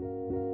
El 0.00 0.49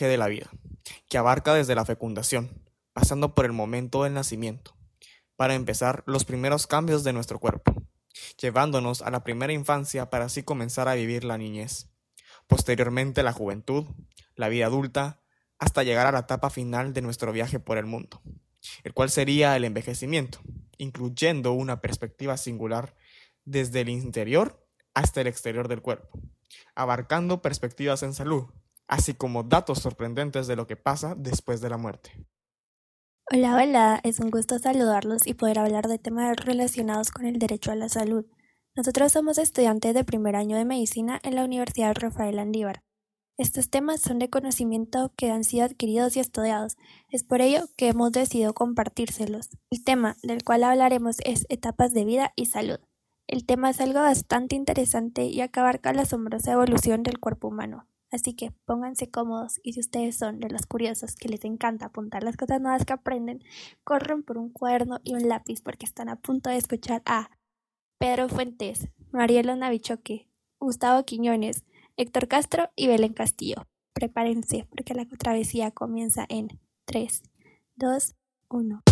de 0.00 0.16
la 0.16 0.28
vida, 0.28 0.50
que 1.08 1.18
abarca 1.18 1.54
desde 1.54 1.74
la 1.74 1.84
fecundación, 1.84 2.62
pasando 2.92 3.34
por 3.34 3.44
el 3.44 3.52
momento 3.52 4.04
del 4.04 4.14
nacimiento, 4.14 4.76
para 5.36 5.54
empezar 5.54 6.02
los 6.06 6.24
primeros 6.24 6.66
cambios 6.66 7.04
de 7.04 7.12
nuestro 7.12 7.38
cuerpo, 7.38 7.74
llevándonos 8.40 9.02
a 9.02 9.10
la 9.10 9.24
primera 9.24 9.52
infancia 9.52 10.10
para 10.10 10.26
así 10.26 10.42
comenzar 10.42 10.88
a 10.88 10.94
vivir 10.94 11.24
la 11.24 11.38
niñez, 11.38 11.88
posteriormente 12.46 13.22
la 13.22 13.32
juventud, 13.32 13.86
la 14.34 14.48
vida 14.48 14.66
adulta, 14.66 15.20
hasta 15.58 15.82
llegar 15.84 16.06
a 16.06 16.12
la 16.12 16.20
etapa 16.20 16.50
final 16.50 16.92
de 16.92 17.02
nuestro 17.02 17.32
viaje 17.32 17.60
por 17.60 17.78
el 17.78 17.86
mundo, 17.86 18.20
el 18.82 18.92
cual 18.92 19.10
sería 19.10 19.56
el 19.56 19.64
envejecimiento, 19.64 20.40
incluyendo 20.76 21.52
una 21.52 21.80
perspectiva 21.80 22.36
singular 22.36 22.96
desde 23.44 23.82
el 23.82 23.88
interior 23.88 24.66
hasta 24.94 25.20
el 25.20 25.28
exterior 25.28 25.68
del 25.68 25.82
cuerpo, 25.82 26.20
abarcando 26.74 27.42
perspectivas 27.42 28.02
en 28.02 28.14
salud, 28.14 28.46
así 28.88 29.14
como 29.14 29.42
datos 29.42 29.78
sorprendentes 29.78 30.46
de 30.46 30.56
lo 30.56 30.66
que 30.66 30.76
pasa 30.76 31.14
después 31.16 31.60
de 31.60 31.70
la 31.70 31.78
muerte. 31.78 32.26
Hola, 33.30 33.56
hola, 33.56 34.00
es 34.02 34.20
un 34.20 34.30
gusto 34.30 34.58
saludarlos 34.58 35.26
y 35.26 35.34
poder 35.34 35.58
hablar 35.58 35.88
de 35.88 35.98
temas 35.98 36.36
relacionados 36.36 37.10
con 37.10 37.24
el 37.24 37.38
derecho 37.38 37.72
a 37.72 37.76
la 37.76 37.88
salud. 37.88 38.26
Nosotros 38.74 39.12
somos 39.12 39.38
estudiantes 39.38 39.94
de 39.94 40.04
primer 40.04 40.36
año 40.36 40.56
de 40.56 40.64
medicina 40.64 41.20
en 41.22 41.36
la 41.36 41.44
Universidad 41.44 41.94
Rafael 41.94 42.38
Andívar. 42.38 42.82
Estos 43.38 43.70
temas 43.70 44.00
son 44.00 44.18
de 44.18 44.28
conocimiento 44.28 45.12
que 45.16 45.30
han 45.30 45.44
sido 45.44 45.64
adquiridos 45.64 46.16
y 46.16 46.20
estudiados. 46.20 46.76
Es 47.08 47.24
por 47.24 47.40
ello 47.40 47.64
que 47.76 47.88
hemos 47.88 48.12
decidido 48.12 48.52
compartírselos. 48.52 49.48
El 49.70 49.82
tema 49.82 50.16
del 50.22 50.44
cual 50.44 50.64
hablaremos 50.64 51.16
es 51.24 51.46
etapas 51.48 51.94
de 51.94 52.04
vida 52.04 52.32
y 52.36 52.46
salud. 52.46 52.78
El 53.26 53.46
tema 53.46 53.70
es 53.70 53.80
algo 53.80 54.00
bastante 54.00 54.56
interesante 54.56 55.24
y 55.24 55.46
que 55.48 55.60
abarca 55.60 55.92
la 55.92 56.02
asombrosa 56.02 56.52
evolución 56.52 57.02
del 57.02 57.18
cuerpo 57.18 57.48
humano. 57.48 57.88
Así 58.12 58.34
que 58.34 58.52
pónganse 58.66 59.10
cómodos 59.10 59.58
y 59.62 59.72
si 59.72 59.80
ustedes 59.80 60.16
son 60.16 60.38
de 60.38 60.50
los 60.50 60.66
curiosos 60.66 61.16
que 61.16 61.30
les 61.30 61.44
encanta 61.46 61.86
apuntar 61.86 62.22
las 62.22 62.36
cosas 62.36 62.60
nuevas 62.60 62.84
que 62.84 62.92
aprenden, 62.92 63.42
corren 63.84 64.22
por 64.22 64.36
un 64.36 64.50
cuaderno 64.50 65.00
y 65.02 65.14
un 65.14 65.28
lápiz 65.28 65.62
porque 65.62 65.86
están 65.86 66.10
a 66.10 66.16
punto 66.16 66.50
de 66.50 66.58
escuchar 66.58 67.02
a 67.06 67.30
Pedro 67.98 68.28
Fuentes, 68.28 68.88
Marielo 69.12 69.56
Navichoque, 69.56 70.28
Gustavo 70.60 71.04
Quiñones, 71.04 71.64
Héctor 71.96 72.28
Castro 72.28 72.70
y 72.76 72.86
Belén 72.86 73.14
Castillo. 73.14 73.66
Prepárense 73.94 74.66
porque 74.68 74.92
la 74.92 75.06
travesía 75.06 75.70
comienza 75.70 76.26
en 76.28 76.60
3, 76.84 77.22
2, 77.76 78.14
1. 78.50 78.91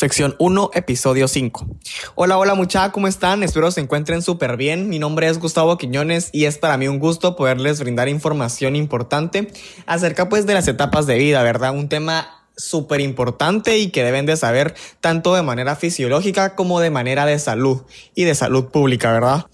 Sección 0.00 0.34
1, 0.38 0.70
episodio 0.72 1.28
5. 1.28 1.66
Hola, 2.14 2.38
hola 2.38 2.54
muchachos, 2.54 2.94
¿cómo 2.94 3.06
están? 3.06 3.42
Espero 3.42 3.70
se 3.70 3.82
encuentren 3.82 4.22
súper 4.22 4.56
bien. 4.56 4.88
Mi 4.88 4.98
nombre 4.98 5.28
es 5.28 5.38
Gustavo 5.38 5.76
Quiñones 5.76 6.30
y 6.32 6.46
es 6.46 6.56
para 6.56 6.78
mí 6.78 6.88
un 6.88 6.98
gusto 6.98 7.36
poderles 7.36 7.80
brindar 7.80 8.08
información 8.08 8.76
importante 8.76 9.52
acerca 9.84 10.30
pues 10.30 10.46
de 10.46 10.54
las 10.54 10.66
etapas 10.68 11.06
de 11.06 11.18
vida, 11.18 11.42
¿verdad? 11.42 11.72
Un 11.74 11.90
tema 11.90 12.46
súper 12.56 13.02
importante 13.02 13.76
y 13.76 13.90
que 13.90 14.02
deben 14.02 14.24
de 14.24 14.38
saber 14.38 14.74
tanto 15.02 15.34
de 15.34 15.42
manera 15.42 15.76
fisiológica 15.76 16.54
como 16.54 16.80
de 16.80 16.88
manera 16.88 17.26
de 17.26 17.38
salud 17.38 17.82
y 18.14 18.24
de 18.24 18.34
salud 18.34 18.70
pública, 18.70 19.12
¿verdad? 19.12 19.46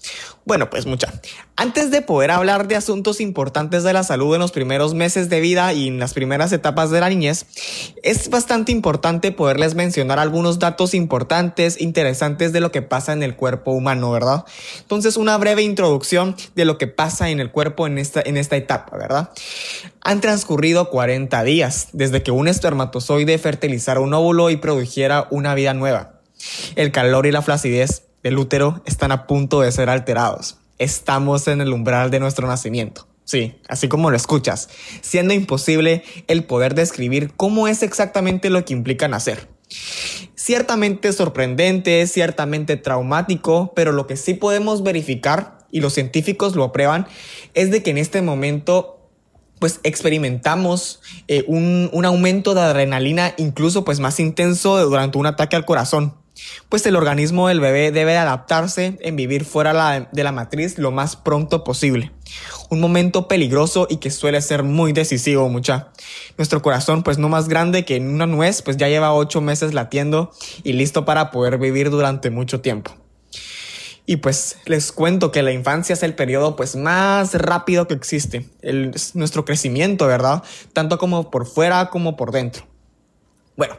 Bueno, 0.47 0.69
pues 0.69 0.85
mucha. 0.85 1.11
Antes 1.57 1.91
de 1.91 2.01
poder 2.01 2.31
hablar 2.31 2.69
de 2.69 2.77
asuntos 2.77 3.19
importantes 3.19 3.83
de 3.83 3.91
la 3.91 4.05
salud 4.05 4.33
en 4.33 4.39
los 4.39 4.53
primeros 4.53 4.93
meses 4.93 5.27
de 5.27 5.41
vida 5.41 5.73
y 5.73 5.89
en 5.89 5.99
las 5.99 6.13
primeras 6.13 6.53
etapas 6.53 6.89
de 6.89 7.01
la 7.01 7.09
niñez, 7.09 7.47
es 8.01 8.29
bastante 8.29 8.71
importante 8.71 9.33
poderles 9.33 9.75
mencionar 9.75 10.19
algunos 10.19 10.57
datos 10.57 10.93
importantes, 10.93 11.81
interesantes 11.81 12.53
de 12.53 12.61
lo 12.61 12.71
que 12.71 12.81
pasa 12.81 13.11
en 13.11 13.23
el 13.23 13.35
cuerpo 13.35 13.71
humano, 13.71 14.09
¿verdad? 14.09 14.45
Entonces, 14.79 15.17
una 15.17 15.37
breve 15.37 15.63
introducción 15.63 16.37
de 16.55 16.63
lo 16.63 16.77
que 16.77 16.87
pasa 16.87 17.29
en 17.29 17.41
el 17.41 17.51
cuerpo 17.51 17.85
en 17.85 17.97
esta, 17.97 18.21
en 18.21 18.37
esta 18.37 18.55
etapa, 18.55 18.95
¿verdad? 18.95 19.31
Han 19.99 20.21
transcurrido 20.21 20.89
40 20.89 21.43
días 21.43 21.89
desde 21.91 22.23
que 22.23 22.31
un 22.31 22.47
espermatozoide 22.47 23.37
fertilizara 23.37 23.99
un 23.99 24.13
óvulo 24.13 24.49
y 24.49 24.55
produjera 24.55 25.27
una 25.29 25.55
vida 25.55 25.73
nueva. 25.73 26.21
El 26.77 26.93
calor 26.93 27.25
y 27.25 27.31
la 27.31 27.41
flacidez 27.41 28.06
del 28.27 28.37
útero 28.37 28.81
están 28.85 29.13
a 29.13 29.25
punto 29.25 29.61
de 29.61 29.71
ser 29.71 29.89
alterados. 29.89 30.57
Estamos 30.79 31.47
en 31.47 31.61
el 31.61 31.71
umbral 31.71 32.11
de 32.11 32.19
nuestro 32.19 32.45
nacimiento. 32.45 33.07
Sí, 33.23 33.55
así 33.69 33.87
como 33.87 34.09
lo 34.09 34.17
escuchas, 34.17 34.67
siendo 35.01 35.33
imposible 35.33 36.03
el 36.27 36.43
poder 36.43 36.75
describir 36.75 37.31
cómo 37.37 37.69
es 37.69 37.83
exactamente 37.83 38.49
lo 38.49 38.65
que 38.65 38.73
implica 38.73 39.07
nacer. 39.07 39.47
Ciertamente 40.35 41.13
sorprendente, 41.13 42.05
ciertamente 42.07 42.75
traumático, 42.75 43.71
pero 43.75 43.93
lo 43.93 44.07
que 44.07 44.17
sí 44.17 44.33
podemos 44.33 44.83
verificar, 44.83 45.59
y 45.71 45.79
los 45.79 45.93
científicos 45.93 46.55
lo 46.55 46.65
aprueban, 46.65 47.07
es 47.53 47.71
de 47.71 47.81
que 47.81 47.91
en 47.91 47.97
este 47.97 48.21
momento 48.21 49.09
pues 49.59 49.79
experimentamos 49.83 51.01
eh, 51.29 51.45
un, 51.47 51.89
un 51.93 52.03
aumento 52.03 52.53
de 52.53 52.61
adrenalina 52.61 53.33
incluso 53.37 53.85
pues 53.85 53.99
más 54.01 54.19
intenso 54.19 54.77
durante 54.85 55.17
un 55.17 55.25
ataque 55.25 55.55
al 55.55 55.65
corazón 55.65 56.13
pues 56.69 56.85
el 56.85 56.95
organismo 56.95 57.47
del 57.47 57.59
bebé 57.59 57.91
debe 57.91 58.17
adaptarse 58.17 58.97
en 59.01 59.15
vivir 59.15 59.45
fuera 59.45 60.07
de 60.11 60.23
la 60.23 60.31
matriz 60.31 60.77
lo 60.77 60.91
más 60.91 61.15
pronto 61.15 61.63
posible. 61.63 62.11
Un 62.69 62.79
momento 62.79 63.27
peligroso 63.27 63.87
y 63.89 63.97
que 63.97 64.11
suele 64.11 64.41
ser 64.41 64.63
muy 64.63 64.93
decisivo, 64.93 65.49
mucha. 65.49 65.89
Nuestro 66.37 66.61
corazón, 66.61 67.03
pues 67.03 67.17
no 67.17 67.29
más 67.29 67.47
grande 67.47 67.85
que 67.85 67.95
en 67.95 68.09
una 68.09 68.25
nuez, 68.25 68.61
pues 68.61 68.77
ya 68.77 68.87
lleva 68.87 69.13
ocho 69.13 69.41
meses 69.41 69.73
latiendo 69.73 70.31
y 70.63 70.73
listo 70.73 71.05
para 71.05 71.31
poder 71.31 71.57
vivir 71.57 71.89
durante 71.89 72.29
mucho 72.29 72.61
tiempo. 72.61 72.95
Y 74.09 74.17
pues 74.17 74.57
les 74.65 74.93
cuento 74.93 75.33
que 75.33 75.43
la 75.43 75.51
infancia 75.51 75.91
es 75.91 76.01
el 76.01 76.15
periodo 76.15 76.55
pues 76.55 76.77
más 76.77 77.33
rápido 77.33 77.87
que 77.87 77.93
existe. 77.93 78.49
es 78.61 79.15
nuestro 79.15 79.43
crecimiento, 79.43 80.07
¿verdad? 80.07 80.43
Tanto 80.71 80.97
como 80.97 81.29
por 81.29 81.45
fuera 81.45 81.89
como 81.89 82.15
por 82.15 82.31
dentro. 82.31 82.65
Bueno, 83.57 83.75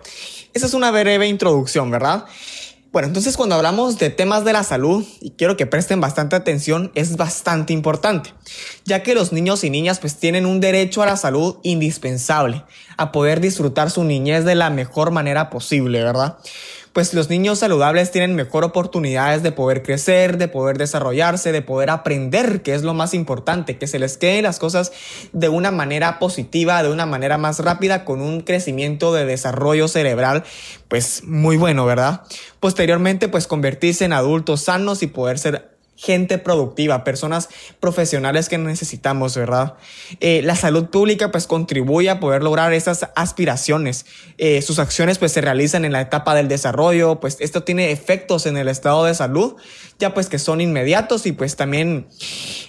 esa 0.59 0.67
es 0.67 0.75
una 0.75 0.91
breve 0.91 1.29
introducción, 1.29 1.89
¿verdad? 1.91 2.25
Bueno, 2.91 3.07
entonces 3.07 3.37
cuando 3.37 3.55
hablamos 3.55 3.99
de 3.99 4.11
temas 4.11 4.45
de 4.45 4.53
la 4.53 4.65
salud, 4.65 5.05
y 5.21 5.31
quiero 5.33 5.57
que 5.57 5.67
presten 5.67 6.01
bastante 6.01 6.35
atención, 6.35 6.91
es 6.97 7.17
bastante 7.17 7.73
importante, 7.73 8.35
ya 8.85 9.05
que 9.05 9.15
los 9.15 9.31
niños 9.33 9.63
y 9.63 9.71
niñas 9.71 10.01
pues 10.01 10.17
tienen 10.17 10.47
un 10.47 10.59
derecho 10.59 11.03
a 11.03 11.07
la 11.07 11.17
salud 11.17 11.59
indispensable, 11.63 12.65
a 12.97 13.13
poder 13.13 13.41
disfrutar 13.41 13.91
su 13.93 14.03
niñez 14.03 14.45
de 14.45 14.57
la 14.57 14.71
mejor 14.71 15.13
manera 15.13 15.49
posible, 15.49 16.03
¿verdad? 16.03 16.39
Pues 16.93 17.15
los 17.15 17.29
niños 17.29 17.59
saludables 17.59 18.11
tienen 18.11 18.35
mejor 18.35 18.65
oportunidades 18.65 19.43
de 19.43 19.53
poder 19.53 19.83
crecer, 19.83 20.39
de 20.39 20.49
poder 20.49 20.79
desarrollarse, 20.79 21.53
de 21.53 21.63
poder 21.63 21.91
aprender, 21.91 22.63
que 22.63 22.75
es 22.75 22.83
lo 22.83 22.95
más 22.95 23.15
importante, 23.15 23.79
que 23.79 23.87
se 23.87 23.99
les 23.99 24.17
queden 24.17 24.45
las 24.45 24.59
cosas 24.59 24.93
de 25.33 25.49
una 25.49 25.71
manera 25.71 26.19
positiva, 26.19 26.83
de 26.83 26.91
una 26.91 27.07
manera 27.07 27.39
más 27.39 27.59
rápida, 27.61 28.05
con 28.05 28.21
un 28.21 28.41
crecimiento 28.41 29.13
de 29.13 29.25
desarrollo 29.25 29.89
cerebral, 29.89 30.45
pues 30.89 31.23
muy 31.25 31.57
bueno, 31.57 31.87
¿verdad? 31.87 32.23
Posteriormente, 32.61 33.29
pues 33.29 33.47
convertirse 33.47 34.05
en 34.05 34.13
adultos 34.13 34.63
sanos 34.63 35.03
y 35.03 35.07
poder 35.07 35.39
ser 35.39 35.78
gente 35.99 36.39
productiva, 36.39 37.03
personas 37.03 37.49
profesionales 37.81 38.49
que 38.49 38.57
necesitamos, 38.57 39.37
¿verdad? 39.37 39.75
Eh, 40.21 40.43
la 40.45 40.55
salud 40.55 40.87
pública 40.91 41.33
pues 41.33 41.49
contribuye 41.49 42.09
a 42.09 42.21
poder 42.21 42.45
lograr 42.45 42.73
esas 42.73 43.09
aspiraciones. 43.17 44.07
Eh, 44.39 44.63
sus 44.63 44.79
acciones 44.79 45.19
pues 45.19 45.33
se 45.33 45.41
realizan 45.41 45.85
en 45.85 45.91
la 45.91 46.01
etapa 46.01 46.37
del 46.37 46.47
desarrollo, 46.47 47.19
pues 47.19 47.37
esto 47.41 47.65
tiene 47.65 47.91
efectos 47.91 48.47
en 48.47 48.57
el 48.57 48.69
estado 48.69 49.05
de 49.05 49.15
salud, 49.15 49.57
ya 49.99 50.15
pues 50.15 50.29
que 50.29 50.39
son 50.39 50.61
inmediatos 50.61 51.27
y 51.27 51.33
pues 51.33 51.57
también 51.57 52.07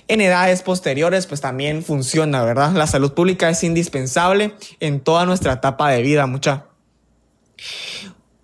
en 0.07 0.21
edades 0.21 0.63
posteriores 0.63 1.27
pues 1.27 1.39
también 1.39 1.83
funciona, 1.83 2.43
¿verdad? 2.43 2.71
La 2.73 2.87
salud 2.87 3.13
pública 3.13 3.47
es 3.51 3.63
indispensable 3.63 4.55
en 4.79 5.01
toda 5.01 5.27
nuestra 5.27 5.53
etapa 5.53 5.91
de 5.91 6.01
vida, 6.01 6.25
mucha. 6.25 6.65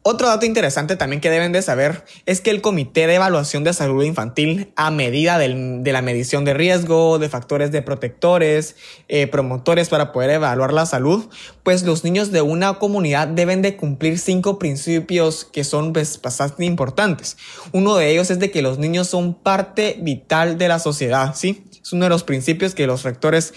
Otro 0.08 0.28
dato 0.28 0.46
interesante 0.46 0.98
también 0.98 1.20
que 1.20 1.32
deben 1.32 1.52
de 1.52 1.64
saber 1.64 2.06
es 2.28 2.40
que 2.40 2.52
el 2.52 2.62
Comité 2.62 3.08
de 3.08 3.16
Evaluación 3.16 3.64
de 3.64 3.74
Salud 3.74 4.04
Infantil, 4.04 4.72
a 4.76 4.92
medida 4.92 5.40
de 5.40 5.92
la 5.92 6.04
medición 6.04 6.46
de 6.46 6.54
riesgo, 6.54 7.18
de 7.18 7.28
factores 7.28 7.72
de 7.72 7.82
protectores, 7.82 8.76
eh, 9.08 9.26
promotores 9.26 9.90
para 9.90 10.12
poder 10.12 10.30
evaluar 10.30 10.74
la 10.74 10.86
salud, 10.86 11.26
pues 11.64 11.82
los 11.82 12.04
niños 12.04 12.32
de 12.32 12.44
una 12.44 12.76
comunidad 12.76 13.30
deben 13.30 13.64
de 13.64 13.78
cumplir 13.78 14.20
cinco 14.20 14.60
principios 14.60 15.44
que 15.44 15.64
son 15.64 15.92
pues, 15.92 16.22
bastante 16.22 16.66
importantes. 16.66 17.36
Uno 17.72 17.96
de 17.96 18.12
ellos 18.12 18.30
es 18.30 18.38
de 18.38 18.52
que 18.52 18.62
los 18.62 18.78
niños 18.78 19.08
son 19.08 19.34
parte 19.34 19.98
vital 20.00 20.60
de 20.60 20.68
la 20.68 20.78
sociedad, 20.78 21.34
¿sí? 21.36 21.64
Es 21.82 21.94
uno 21.94 22.06
de 22.06 22.10
los 22.10 22.24
principios 22.24 22.76
que 22.76 22.86
los 22.86 23.02
rectores 23.02 23.56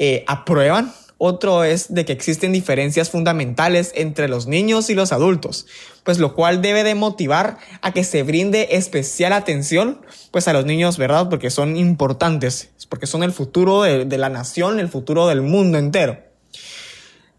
eh, 0.00 0.24
aprueban 0.26 0.92
otro 1.18 1.64
es 1.64 1.94
de 1.94 2.04
que 2.04 2.12
existen 2.12 2.52
diferencias 2.52 3.10
fundamentales 3.10 3.92
entre 3.94 4.28
los 4.28 4.46
niños 4.46 4.90
y 4.90 4.94
los 4.94 5.12
adultos, 5.12 5.66
pues 6.02 6.18
lo 6.18 6.34
cual 6.34 6.60
debe 6.60 6.82
de 6.82 6.94
motivar 6.94 7.58
a 7.82 7.92
que 7.92 8.04
se 8.04 8.22
brinde 8.22 8.68
especial 8.72 9.32
atención 9.32 10.00
pues 10.30 10.48
a 10.48 10.52
los 10.52 10.64
niños, 10.64 10.98
¿verdad? 10.98 11.28
Porque 11.28 11.50
son 11.50 11.76
importantes, 11.76 12.70
porque 12.88 13.06
son 13.06 13.22
el 13.22 13.32
futuro 13.32 13.82
de, 13.82 14.18
la 14.18 14.28
nación, 14.28 14.80
el 14.80 14.88
futuro 14.88 15.28
del 15.28 15.42
mundo 15.42 15.78
entero. 15.78 16.18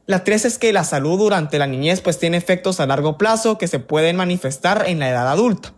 La 0.07 0.24
tres 0.24 0.45
es 0.45 0.57
que 0.57 0.71
la 0.71 0.83
salud 0.83 1.18
durante 1.18 1.60
la 1.60 1.68
niñez 1.68 2.00
pues 2.01 2.19
tiene 2.19 2.38
efectos 2.38 2.80
a 2.80 2.86
largo 2.86 3.18
plazo 3.18 3.57
que 3.57 3.68
se 3.68 3.80
pueden 3.80 4.16
manifestar 4.16 4.86
en 4.88 5.00
la 5.00 5.10
edad 5.10 5.28
adulta. 5.28 5.74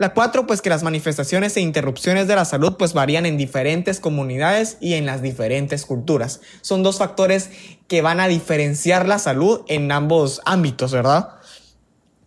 La 0.00 0.14
cuatro, 0.14 0.46
pues 0.46 0.62
que 0.62 0.70
las 0.70 0.82
manifestaciones 0.82 1.58
e 1.58 1.60
interrupciones 1.60 2.26
de 2.26 2.34
la 2.34 2.46
salud 2.46 2.76
pues 2.78 2.94
varían 2.94 3.26
en 3.26 3.36
diferentes 3.36 4.00
comunidades 4.00 4.78
y 4.80 4.94
en 4.94 5.04
las 5.04 5.20
diferentes 5.20 5.84
culturas. 5.84 6.40
Son 6.62 6.82
dos 6.82 6.96
factores 6.96 7.50
que 7.86 8.00
van 8.00 8.18
a 8.18 8.26
diferenciar 8.26 9.06
la 9.06 9.18
salud 9.18 9.60
en 9.68 9.92
ambos 9.92 10.40
ámbitos, 10.46 10.92
¿verdad? 10.92 11.34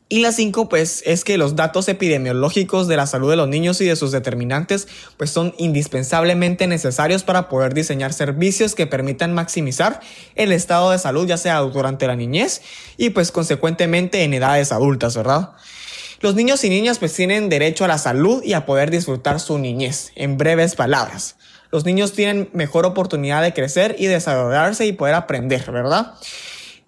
Y 0.08 0.20
la 0.20 0.32
cinco, 0.32 0.70
pues, 0.70 1.02
es 1.08 1.24
que 1.24 1.40
los 1.40 1.56
datos 1.56 1.90
epidemiológicos 1.90 2.88
de 2.88 2.96
la 2.96 3.08
salud 3.08 3.32
de 3.32 3.38
los 3.38 3.48
niños 3.48 3.82
y 3.82 3.86
de 3.86 3.96
sus 3.96 4.12
determinantes, 4.12 4.88
pues, 5.18 5.32
son 5.32 5.56
indispensablemente 5.58 6.68
necesarios 6.68 7.24
para 7.24 7.50
poder 7.50 7.74
diseñar 7.74 8.14
servicios 8.14 8.76
que 8.76 8.86
permitan 8.86 9.34
maximizar 9.34 10.00
el 10.36 10.52
estado 10.52 10.92
de 10.92 11.00
salud, 11.00 11.26
ya 11.26 11.38
sea 11.38 11.58
durante 11.62 12.06
la 12.06 12.16
niñez 12.16 12.62
y, 12.98 13.10
pues, 13.10 13.32
consecuentemente 13.32 14.24
en 14.24 14.36
edades 14.36 14.72
adultas, 14.72 15.18
¿verdad? 15.18 15.54
Los 16.24 16.36
niños 16.36 16.64
y 16.64 16.70
niñas 16.70 17.00
pues 17.00 17.14
tienen 17.14 17.50
derecho 17.50 17.84
a 17.84 17.90
la 17.90 17.98
salud 17.98 18.42
y 18.46 18.54
a 18.54 18.66
poder 18.66 18.90
disfrutar 18.90 19.42
su 19.42 19.58
niñez, 19.58 20.14
en 20.16 20.38
breves 20.38 20.74
palabras. 20.74 21.36
Los 21.70 21.84
niños 21.84 22.14
tienen 22.14 22.50
mejor 22.54 22.86
oportunidad 22.86 23.42
de 23.42 23.54
crecer 23.54 23.98
y 24.00 24.06
desarrollarse 24.06 24.86
y 24.86 24.94
poder 24.94 25.16
aprender, 25.16 25.70
¿verdad? 25.70 26.14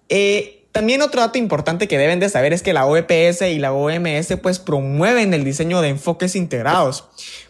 Eh, 0.08 0.64
también 0.72 1.02
otro 1.02 1.20
dato 1.20 1.36
importante 1.36 1.86
que 1.86 1.98
deben 1.98 2.18
de 2.18 2.30
saber 2.30 2.54
es 2.54 2.62
que 2.62 2.72
la 2.72 2.86
OEPS 2.86 3.42
y 3.42 3.58
la 3.58 3.74
OMS 3.74 4.38
pues 4.42 4.58
promueven 4.58 5.34
el 5.34 5.44
diseño 5.44 5.82
de 5.82 5.90
enfoques 5.90 6.34
integrados, 6.34 7.04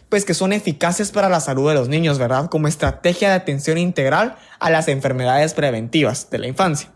pues 0.09 0.25
que 0.25 0.33
son 0.33 0.51
eficaces 0.51 1.11
para 1.11 1.29
la 1.29 1.39
salud 1.39 1.69
de 1.69 1.75
los 1.75 1.87
niños, 1.87 2.19
¿verdad? 2.19 2.49
Como 2.49 2.67
estrategia 2.67 3.29
de 3.29 3.35
atención 3.35 3.77
integral 3.77 4.35
a 4.59 4.69
las 4.69 4.89
enfermedades 4.89 5.53
preventivas 5.53 6.29
de 6.31 6.39
la 6.39 6.47
infancia 6.47 6.89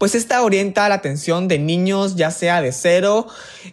pues 0.00 0.14
esta 0.14 0.42
orienta 0.42 0.88
la 0.88 0.94
atención 0.94 1.46
de 1.46 1.58
niños 1.58 2.16
ya 2.16 2.30
sea 2.30 2.62
de 2.62 2.72
0 2.72 3.26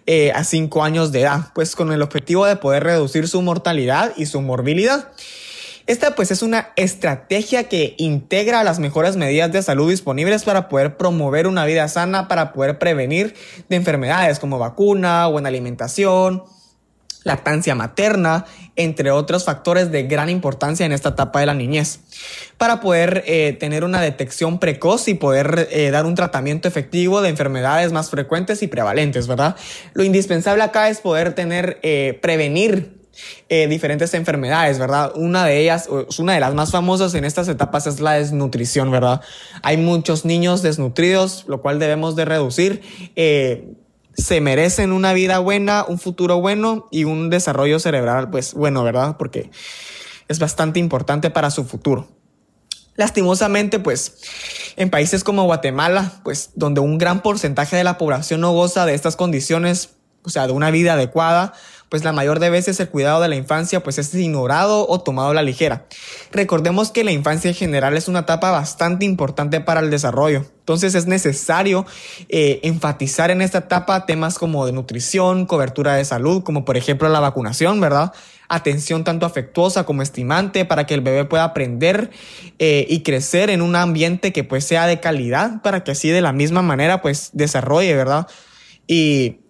eh, 0.07 0.33
a 0.35 0.43
5 0.43 0.83
años 0.83 1.13
de 1.13 1.21
edad, 1.21 1.53
pues 1.55 1.73
con 1.73 1.93
el 1.93 2.01
objetivo 2.01 2.45
de 2.45 2.57
poder 2.57 2.83
reducir 2.83 3.29
su 3.29 3.41
mortalidad 3.41 4.11
y 4.17 4.25
su 4.25 4.41
morbilidad. 4.41 5.07
Esta 5.85 6.15
pues 6.15 6.31
es 6.31 6.41
una 6.41 6.73
estrategia 6.75 7.69
que 7.69 7.95
integra 7.97 8.65
las 8.65 8.77
mejores 8.77 9.15
medidas 9.15 9.53
de 9.53 9.61
salud 9.61 9.89
disponibles 9.89 10.43
para 10.43 10.67
poder 10.67 10.97
promover 10.97 11.47
una 11.47 11.63
vida 11.63 11.87
sana, 11.87 12.27
para 12.27 12.51
poder 12.51 12.77
prevenir 12.77 13.33
de 13.69 13.77
enfermedades 13.77 14.39
como 14.39 14.59
vacuna, 14.59 15.27
buena 15.27 15.47
alimentación, 15.47 16.43
lactancia 17.27 17.75
materna, 17.75 18.45
entre 18.77 19.11
otros 19.11 19.43
factores 19.43 19.91
de 19.91 20.03
gran 20.03 20.29
importancia 20.29 20.85
en 20.85 20.93
esta 20.93 21.09
etapa 21.09 21.41
de 21.41 21.45
la 21.45 21.53
niñez, 21.53 21.99
para 22.57 22.79
poder 22.79 23.23
eh, 23.27 23.55
tener 23.59 23.83
una 23.83 24.01
detección 24.01 24.59
precoz 24.59 25.09
y 25.09 25.13
poder 25.13 25.67
eh, 25.71 25.91
dar 25.91 26.05
un 26.05 26.15
tratamiento 26.15 26.67
efectivo 26.67 27.21
de 27.21 27.29
enfermedades 27.29 27.91
más 27.91 28.09
frecuentes 28.09 28.63
y 28.63 28.67
prevalentes, 28.67 29.27
¿verdad? 29.27 29.57
Lo 29.93 30.03
indispensable 30.03 30.63
acá 30.63 30.89
es 30.89 31.01
poder 31.01 31.33
tener, 31.33 31.79
eh, 31.83 32.17
prevenir 32.21 32.95
diferentes 33.49 34.13
enfermedades, 34.13 34.77
¿verdad? 34.77 35.11
Una 35.15 35.43
de 35.43 35.59
ellas, 35.59 35.89
una 36.19 36.35
de 36.35 36.39
las 36.39 36.53
más 36.53 36.69
famosas 36.69 37.15
en 37.15 37.25
estas 37.25 37.47
etapas 37.47 37.87
es 37.87 37.99
la 37.99 38.11
desnutrición, 38.13 38.91
¿verdad? 38.91 39.21
Hay 39.63 39.77
muchos 39.77 40.23
niños 40.23 40.61
desnutridos, 40.61 41.45
lo 41.47 41.63
cual 41.63 41.79
debemos 41.79 42.15
de 42.15 42.25
reducir 42.25 42.83
se 44.17 44.41
merecen 44.41 44.91
una 44.91 45.13
vida 45.13 45.39
buena, 45.39 45.85
un 45.87 45.99
futuro 45.99 46.41
bueno 46.41 46.87
y 46.91 47.03
un 47.03 47.29
desarrollo 47.29 47.79
cerebral, 47.79 48.29
pues 48.31 48.53
bueno, 48.53 48.83
¿verdad? 48.83 49.15
Porque 49.17 49.51
es 50.27 50.39
bastante 50.39 50.79
importante 50.79 51.29
para 51.29 51.51
su 51.51 51.63
futuro. 51.65 52.07
Lastimosamente, 52.95 53.79
pues 53.79 54.17
en 54.75 54.89
países 54.89 55.23
como 55.23 55.43
Guatemala, 55.43 56.13
pues 56.23 56.51
donde 56.55 56.81
un 56.81 56.97
gran 56.97 57.21
porcentaje 57.21 57.75
de 57.75 57.83
la 57.83 57.99
población 57.99 58.41
no 58.41 58.51
goza 58.51 58.87
de 58.87 58.95
estas 58.95 59.15
condiciones, 59.15 59.91
o 60.23 60.29
sea, 60.29 60.47
de 60.47 60.53
una 60.53 60.71
vida 60.71 60.93
adecuada, 60.93 61.53
pues 61.89 62.03
la 62.03 62.11
mayor 62.11 62.39
de 62.39 62.49
veces 62.49 62.79
el 62.79 62.89
cuidado 62.89 63.21
de 63.21 63.29
la 63.29 63.35
infancia 63.35 63.81
pues 63.81 63.97
es 63.97 64.13
ignorado 64.13 64.87
o 64.87 65.01
tomado 65.01 65.29
a 65.29 65.33
la 65.33 65.43
ligera. 65.43 65.85
Recordemos 66.31 66.91
que 66.91 67.03
la 67.03 67.11
infancia 67.11 67.49
en 67.49 67.55
general 67.55 67.95
es 67.95 68.07
una 68.07 68.19
etapa 68.19 68.51
bastante 68.51 69.05
importante 69.05 69.61
para 69.61 69.79
el 69.79 69.89
desarrollo. 69.89 70.45
Entonces 70.59 70.95
es 70.95 71.07
necesario 71.07 71.85
eh, 72.27 72.59
enfatizar 72.63 73.31
en 73.31 73.41
esta 73.41 73.59
etapa 73.59 74.05
temas 74.05 74.37
como 74.37 74.65
de 74.65 74.73
nutrición, 74.73 75.45
cobertura 75.45 75.95
de 75.95 76.03
salud, 76.03 76.43
como 76.43 76.65
por 76.65 76.75
ejemplo 76.75 77.07
la 77.07 77.21
vacunación, 77.21 77.79
¿verdad? 77.79 78.11
Atención 78.49 79.05
tanto 79.05 79.25
afectuosa 79.25 79.85
como 79.85 80.01
estimante 80.01 80.65
para 80.65 80.85
que 80.85 80.93
el 80.93 81.01
bebé 81.01 81.23
pueda 81.23 81.45
aprender 81.45 82.11
eh, 82.59 82.85
y 82.89 83.01
crecer 83.03 83.49
en 83.49 83.61
un 83.61 83.77
ambiente 83.77 84.33
que 84.33 84.43
pues 84.43 84.65
sea 84.65 84.87
de 84.87 84.99
calidad 84.99 85.61
para 85.61 85.85
que 85.85 85.91
así 85.91 86.09
de 86.09 86.21
la 86.21 86.33
misma 86.33 86.61
manera 86.61 87.01
pues 87.01 87.29
desarrolle, 87.31 87.95
¿verdad? 87.95 88.27
Y 88.87 89.46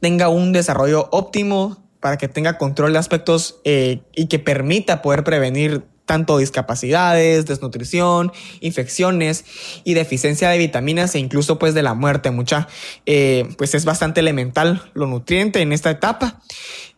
tenga 0.00 0.28
un 0.28 0.52
desarrollo 0.52 1.08
óptimo, 1.12 1.86
para 2.00 2.18
que 2.18 2.28
tenga 2.28 2.56
control 2.56 2.92
de 2.92 3.00
aspectos 3.00 3.58
eh, 3.64 4.00
y 4.14 4.26
que 4.26 4.38
permita 4.38 5.02
poder 5.02 5.24
prevenir 5.24 5.82
tanto 6.04 6.38
discapacidades, 6.38 7.46
desnutrición, 7.46 8.32
infecciones 8.60 9.44
y 9.82 9.94
deficiencia 9.94 10.48
de 10.50 10.58
vitaminas 10.58 11.16
e 11.16 11.18
incluso 11.18 11.58
pues 11.58 11.74
de 11.74 11.82
la 11.82 11.94
muerte 11.94 12.30
mucha. 12.30 12.68
Eh, 13.06 13.48
pues 13.58 13.74
es 13.74 13.84
bastante 13.84 14.20
elemental 14.20 14.88
lo 14.94 15.06
nutriente 15.06 15.62
en 15.62 15.72
esta 15.72 15.90
etapa 15.90 16.40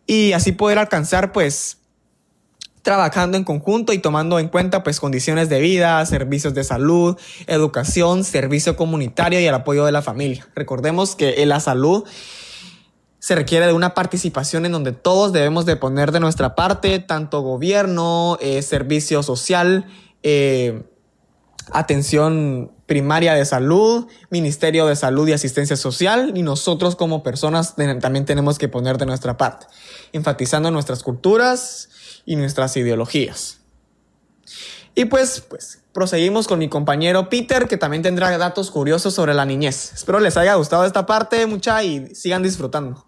y 0.07 0.33
así 0.33 0.53
poder 0.53 0.79
alcanzar 0.79 1.33
pues 1.33 1.79
trabajando 2.83 3.39
en 3.39 3.45
conjunto 3.45 3.95
y 3.95 3.99
tomando 3.99 4.39
en 4.39 4.49
cuenta 4.49 4.83
pues 4.83 5.01
condiciones 5.01 5.49
de 5.49 5.61
vida, 5.61 6.05
servicios 6.05 6.53
de 6.55 6.65
salud, 6.65 7.19
educación, 7.47 8.25
servicio 8.25 8.77
comunitario 8.77 9.41
y 9.41 9.47
el 9.47 9.55
apoyo 9.55 9.87
de 9.87 9.93
la 9.93 10.03
familia. 10.03 10.47
Recordemos 10.55 11.17
que 11.17 11.45
la 11.47 11.61
salud 11.61 12.05
se 13.19 13.35
requiere 13.35 13.67
de 13.67 13.73
una 13.73 13.95
participación 13.95 14.65
en 14.65 14.73
donde 14.73 14.93
todos 14.93 15.33
debemos 15.33 15.67
de 15.67 15.77
poner 15.77 16.13
de 16.13 16.21
nuestra 16.21 16.55
parte, 16.55 16.99
tanto 17.01 17.41
gobierno, 17.41 18.39
eh, 18.41 18.63
servicio 18.63 19.23
social, 19.23 19.87
eh, 20.23 20.85
atención 21.73 22.73
primaria 22.87 23.35
de 23.35 23.45
salud, 23.45 24.07
Ministerio 24.31 24.87
de 24.87 24.97
Salud 24.97 25.29
y 25.29 25.33
Asistencia 25.33 25.77
Social, 25.77 26.33
y 26.35 26.43
nosotros 26.43 26.97
como 26.97 27.23
personas 27.23 27.75
también 28.01 28.25
tenemos 28.25 28.59
que 28.59 28.69
poner 28.69 28.97
de 28.97 29.07
nuestra 29.07 29.37
parte, 29.37 29.67
enfatizando 30.13 30.71
nuestras 30.71 31.03
culturas 31.03 31.91
y 32.25 32.37
nuestras 32.37 32.77
ideologías. 32.77 33.59
Y 34.95 35.05
pues, 35.05 35.43
pues, 35.49 35.81
proseguimos 35.93 36.49
con 36.49 36.59
mi 36.59 36.69
compañero 36.69 37.29
Peter, 37.29 37.69
que 37.69 37.77
también 37.77 38.03
tendrá 38.03 38.37
datos 38.39 38.71
curiosos 38.71 39.15
sobre 39.15 39.35
la 39.35 39.45
niñez. 39.45 39.93
Espero 39.93 40.19
les 40.19 40.37
haya 40.37 40.55
gustado 40.55 40.85
esta 40.85 41.05
parte, 41.05 41.47
mucha, 41.47 41.83
y 41.85 42.15
sigan 42.15 42.43
disfrutando. 42.43 43.08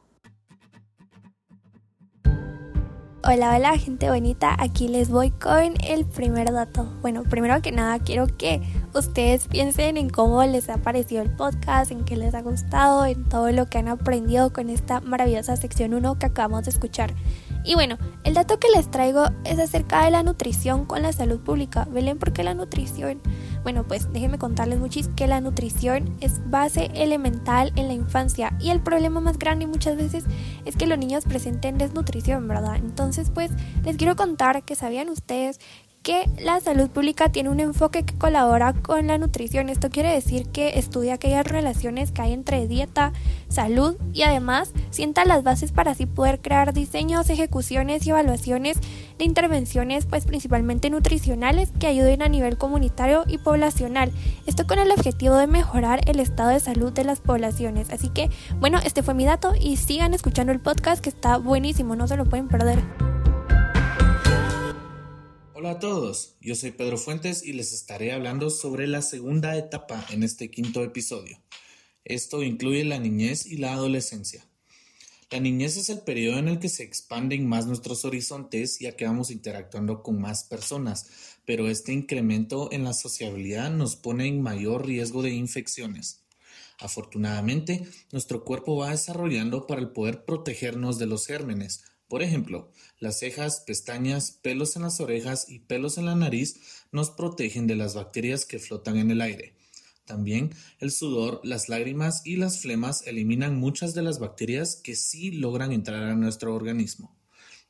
Hola, 3.23 3.55
hola 3.55 3.77
gente 3.77 4.09
bonita, 4.09 4.57
aquí 4.59 4.89
les 4.89 5.11
voy 5.11 5.31
con 5.31 5.75
el 5.87 6.07
primer 6.07 6.51
dato. 6.53 6.85
Bueno, 7.03 7.23
primero 7.25 7.61
que 7.61 7.71
nada 7.71 7.99
quiero 7.99 8.27
que 8.27 8.63
ustedes 8.95 9.47
piensen 9.47 9.99
en 9.99 10.09
cómo 10.09 10.43
les 10.45 10.71
ha 10.71 10.79
parecido 10.79 11.21
el 11.21 11.31
podcast, 11.31 11.91
en 11.91 12.07
qué 12.07 12.17
les 12.17 12.35
ha 12.35 12.41
gustado, 12.41 13.05
en 13.05 13.29
todo 13.29 13.53
lo 13.53 13.67
que 13.67 13.77
han 13.77 13.89
aprendido 13.89 14.55
con 14.55 14.71
esta 14.71 15.01
maravillosa 15.01 15.55
sección 15.57 15.93
1 15.93 16.19
que 16.19 16.25
acabamos 16.25 16.65
de 16.65 16.71
escuchar. 16.71 17.13
Y 17.65 17.75
bueno, 17.75 17.99
el 18.25 18.35
dato 18.35 18.59
que 18.59 18.69
les 18.75 18.91
traigo 18.91 19.27
es 19.45 19.59
acerca 19.59 20.05
de 20.05 20.11
la 20.11 20.23
nutrición 20.23 20.87
con 20.87 21.03
la 21.03 21.13
salud 21.13 21.41
pública. 21.41 21.87
¿Velen 21.91 22.19
por 22.19 22.33
qué 22.33 22.43
la 22.43 22.55
nutrición? 22.55 23.21
Bueno, 23.63 23.87
pues 23.87 24.11
déjenme 24.13 24.39
contarles 24.39 24.79
muchis 24.79 25.09
que 25.09 25.27
la 25.27 25.41
nutrición 25.41 26.17
es 26.21 26.41
base 26.51 26.91
elemental 26.95 27.73
en 27.77 27.89
la 27.89 27.95
infancia 27.95 28.57
y 28.59 28.71
el 28.71 28.81
problema 28.81 29.21
más 29.21 29.39
grande 29.39 29.67
muchas 29.67 29.97
veces 29.97 30.25
es 30.65 30.77
que 30.77 30.87
los 30.87 30.99
niños 30.99 31.25
presenten 31.25 31.77
desnutrición, 31.77 32.49
¿verdad? 32.49 32.77
Entonces, 32.77 33.31
pues 33.31 33.51
les 33.85 33.97
quiero 33.97 34.17
contar 34.17 34.63
que 34.63 34.75
sabían 34.75 35.11
ustedes 35.11 35.61
que 36.03 36.31
la 36.39 36.61
salud 36.61 36.89
pública 36.89 37.31
tiene 37.31 37.51
un 37.51 37.61
enfoque 37.61 38.05
que 38.05 38.17
colabora 38.17 38.73
con 38.73 39.07
la 39.07 39.19
nutrición. 39.19 39.69
Esto 39.69 39.91
quiere 39.91 40.13
decir 40.13 40.47
que 40.47 40.79
estudia 40.79 41.15
aquellas 41.15 41.47
relaciones 41.47 42.11
que 42.11 42.23
hay 42.23 42.33
entre 42.33 42.67
dieta, 42.67 43.13
salud 43.49 43.97
y 44.15 44.23
además 44.23 44.73
sienta 44.91 45.27
las 45.27 45.43
bases 45.43 45.73
para 45.73 45.91
así 45.91 46.07
poder 46.07 46.41
crear 46.41 46.73
diseños, 46.73 47.29
ejecuciones 47.29 48.07
y 48.07 48.11
evaluaciones 48.11 48.79
de 49.19 49.25
intervenciones 49.27 50.07
pues 50.07 50.25
principalmente 50.25 50.89
nutricionales 50.89 51.71
que 51.79 51.87
ayuden 51.87 52.23
a 52.23 52.29
nivel 52.29 52.57
comunitario 52.57 53.25
y 53.27 53.37
poblacional. 53.37 54.11
Esto 54.47 54.67
con 54.67 54.79
el 54.79 54.91
objetivo 54.91 55.37
de 55.37 55.47
mejorar 55.47 56.01
el 56.09 56.19
estado 56.21 56.49
de 56.51 56.61
salud 56.61 56.93
de 56.93 57.05
las 57.05 57.21
poblaciones. 57.21 57.91
Así 57.91 58.09
que 58.09 58.31
bueno, 58.59 58.79
este 58.83 59.03
fue 59.03 59.13
mi 59.13 59.27
dato 59.27 59.53
y 59.61 59.77
sigan 59.77 60.15
escuchando 60.15 60.51
el 60.53 60.61
podcast 60.61 61.03
que 61.03 61.11
está 61.11 61.37
buenísimo, 61.37 61.95
no 61.95 62.09
se 62.09 62.17
lo 62.17 62.25
pueden 62.25 62.49
perder. 62.49 63.10
Hola 65.61 65.73
a 65.73 65.79
todos, 65.79 66.37
yo 66.41 66.55
soy 66.55 66.71
Pedro 66.71 66.97
Fuentes 66.97 67.45
y 67.45 67.53
les 67.53 67.75
estaré 67.75 68.13
hablando 68.13 68.49
sobre 68.49 68.87
la 68.87 69.03
segunda 69.03 69.59
etapa 69.59 70.07
en 70.09 70.23
este 70.23 70.51
quinto 70.51 70.83
episodio. 70.83 71.39
Esto 72.03 72.43
incluye 72.43 72.83
la 72.83 72.99
niñez 72.99 73.45
y 73.45 73.59
la 73.59 73.75
adolescencia. 73.75 74.43
La 75.31 75.39
niñez 75.39 75.77
es 75.77 75.91
el 75.91 76.01
periodo 76.01 76.39
en 76.39 76.49
el 76.49 76.61
que 76.61 76.71
se 76.71 76.83
expanden 76.83 77.47
más 77.47 77.67
nuestros 77.67 78.07
horizontes 78.07 78.79
ya 78.79 78.97
que 78.97 79.05
vamos 79.05 79.31
interactuando 79.31 80.03
con 80.03 80.19
más 80.19 80.45
personas, 80.45 81.11
pero 81.45 81.69
este 81.69 81.93
incremento 81.93 82.73
en 82.73 82.83
la 82.83 82.95
sociabilidad 82.95 83.71
nos 83.71 83.97
pone 83.97 84.29
en 84.29 84.41
mayor 84.41 84.87
riesgo 84.87 85.21
de 85.21 85.33
infecciones. 85.33 86.25
Afortunadamente, 86.79 87.87
nuestro 88.13 88.45
cuerpo 88.47 88.79
va 88.79 88.93
desarrollando 88.93 89.67
para 89.67 89.83
el 89.83 89.91
poder 89.91 90.25
protegernos 90.25 90.99
de 90.99 91.05
los 91.05 91.27
gérmenes, 91.27 91.85
por 92.11 92.25
ejemplo, 92.25 92.73
las 92.99 93.21
cejas, 93.21 93.61
pestañas, 93.61 94.33
pelos 94.43 94.75
en 94.75 94.83
las 94.83 94.99
orejas 94.99 95.49
y 95.49 95.61
pelos 95.61 95.97
en 95.97 96.07
la 96.07 96.17
nariz 96.17 96.85
nos 96.91 97.13
protegen 97.13 97.69
de 97.69 97.77
las 97.77 97.95
bacterias 97.95 98.45
que 98.45 98.59
flotan 98.59 98.97
en 98.97 99.13
el 99.13 99.21
aire. 99.21 99.55
También 100.07 100.51
el 100.81 100.91
sudor, 100.91 101.41
las 101.45 101.69
lágrimas 101.69 102.23
y 102.27 102.35
las 102.35 102.61
flemas 102.63 103.07
eliminan 103.07 103.61
muchas 103.61 103.95
de 103.95 104.03
las 104.03 104.19
bacterias 104.19 104.75
que 104.75 104.97
sí 104.97 105.31
logran 105.31 105.71
entrar 105.71 106.03
a 106.03 106.17
nuestro 106.17 106.53
organismo. 106.53 107.17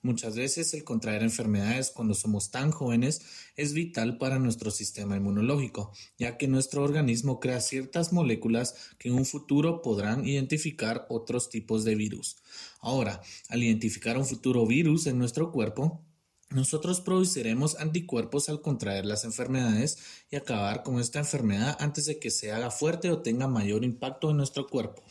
Muchas 0.02 0.35
veces 0.35 0.73
el 0.73 0.83
contraer 0.83 1.23
enfermedades 1.23 1.90
cuando 1.90 2.14
somos 2.14 2.50
tan 2.50 2.71
jóvenes 2.71 3.21
es 3.54 3.75
vital 3.75 4.16
para 4.16 4.38
nuestro 4.38 4.71
sistema 4.71 5.19
inmunológico, 5.19 5.92
ya 6.19 6.38
que 6.38 6.49
nuestro 6.49 6.83
organismo 6.83 7.38
crea 7.38 7.61
ciertas 7.61 8.11
moléculas 8.11 8.95
que 8.99 9.11
en 9.11 9.16
un 9.16 9.26
futuro 9.26 9.83
podrán 9.83 10.26
identificar 10.26 11.07
otros 11.11 11.50
tipos 11.50 11.85
de 11.85 11.97
virus. 11.97 12.37
Ahora, 12.80 13.21
al 13.50 13.62
identificar 13.62 14.16
un 14.16 14.25
futuro 14.25 14.66
virus 14.66 15.07
en 15.07 15.19
nuestro 15.19 15.52
cuerpo, 15.52 16.02
nosotros 16.49 17.02
produciremos 17.02 17.78
anticuerpos 17.78 18.49
al 18.49 18.62
contraer 18.62 19.04
las 19.04 19.25
enfermedades 19.25 19.99
y 20.30 20.37
acabar 20.37 20.83
con 20.83 20.99
esta 20.99 21.19
enfermedad 21.19 21.76
antes 21.78 22.07
de 22.07 22.19
que 22.19 22.30
se 22.30 22.52
haga 22.52 22.71
fuerte 22.71 23.11
o 23.11 23.21
tenga 23.21 23.49
mayor 23.49 23.85
impacto 23.85 24.30
en 24.30 24.38
nuestro 24.38 24.66
cuerpo. 24.66 25.04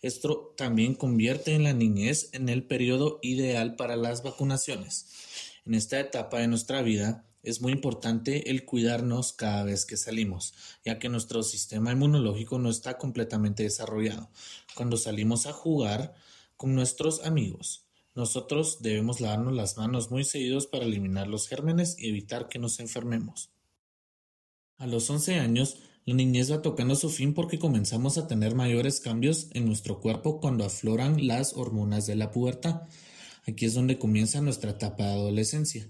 Esto 0.00 0.54
también 0.56 0.94
convierte 0.94 1.54
en 1.54 1.64
la 1.64 1.72
niñez 1.72 2.30
en 2.32 2.48
el 2.48 2.64
periodo 2.64 3.18
ideal 3.22 3.74
para 3.76 3.96
las 3.96 4.22
vacunaciones. 4.22 5.06
En 5.64 5.74
esta 5.74 5.98
etapa 5.98 6.38
de 6.38 6.48
nuestra 6.48 6.82
vida 6.82 7.26
es 7.42 7.60
muy 7.60 7.72
importante 7.72 8.50
el 8.50 8.64
cuidarnos 8.64 9.32
cada 9.32 9.64
vez 9.64 9.84
que 9.84 9.96
salimos, 9.96 10.54
ya 10.84 10.98
que 10.98 11.08
nuestro 11.08 11.42
sistema 11.42 11.92
inmunológico 11.92 12.58
no 12.58 12.70
está 12.70 12.98
completamente 12.98 13.62
desarrollado. 13.64 14.30
Cuando 14.74 14.96
salimos 14.96 15.46
a 15.46 15.52
jugar 15.52 16.14
con 16.56 16.74
nuestros 16.74 17.24
amigos, 17.24 17.86
nosotros 18.14 18.82
debemos 18.82 19.20
lavarnos 19.20 19.54
las 19.54 19.76
manos 19.76 20.10
muy 20.10 20.24
seguidos 20.24 20.66
para 20.66 20.84
eliminar 20.84 21.28
los 21.28 21.48
gérmenes 21.48 21.96
y 21.98 22.08
evitar 22.08 22.48
que 22.48 22.58
nos 22.58 22.80
enfermemos. 22.80 23.50
A 24.76 24.86
los 24.86 25.08
11 25.08 25.38
años, 25.38 25.78
la 26.08 26.14
niñez 26.14 26.50
va 26.50 26.62
tocando 26.62 26.94
su 26.94 27.10
fin 27.10 27.34
porque 27.34 27.58
comenzamos 27.58 28.16
a 28.16 28.26
tener 28.26 28.54
mayores 28.54 28.98
cambios 28.98 29.48
en 29.52 29.66
nuestro 29.66 30.00
cuerpo 30.00 30.40
cuando 30.40 30.64
afloran 30.64 31.26
las 31.26 31.52
hormonas 31.52 32.06
de 32.06 32.16
la 32.16 32.30
pubertad. 32.30 32.84
Aquí 33.46 33.66
es 33.66 33.74
donde 33.74 33.98
comienza 33.98 34.40
nuestra 34.40 34.70
etapa 34.70 35.04
de 35.04 35.10
adolescencia. 35.10 35.86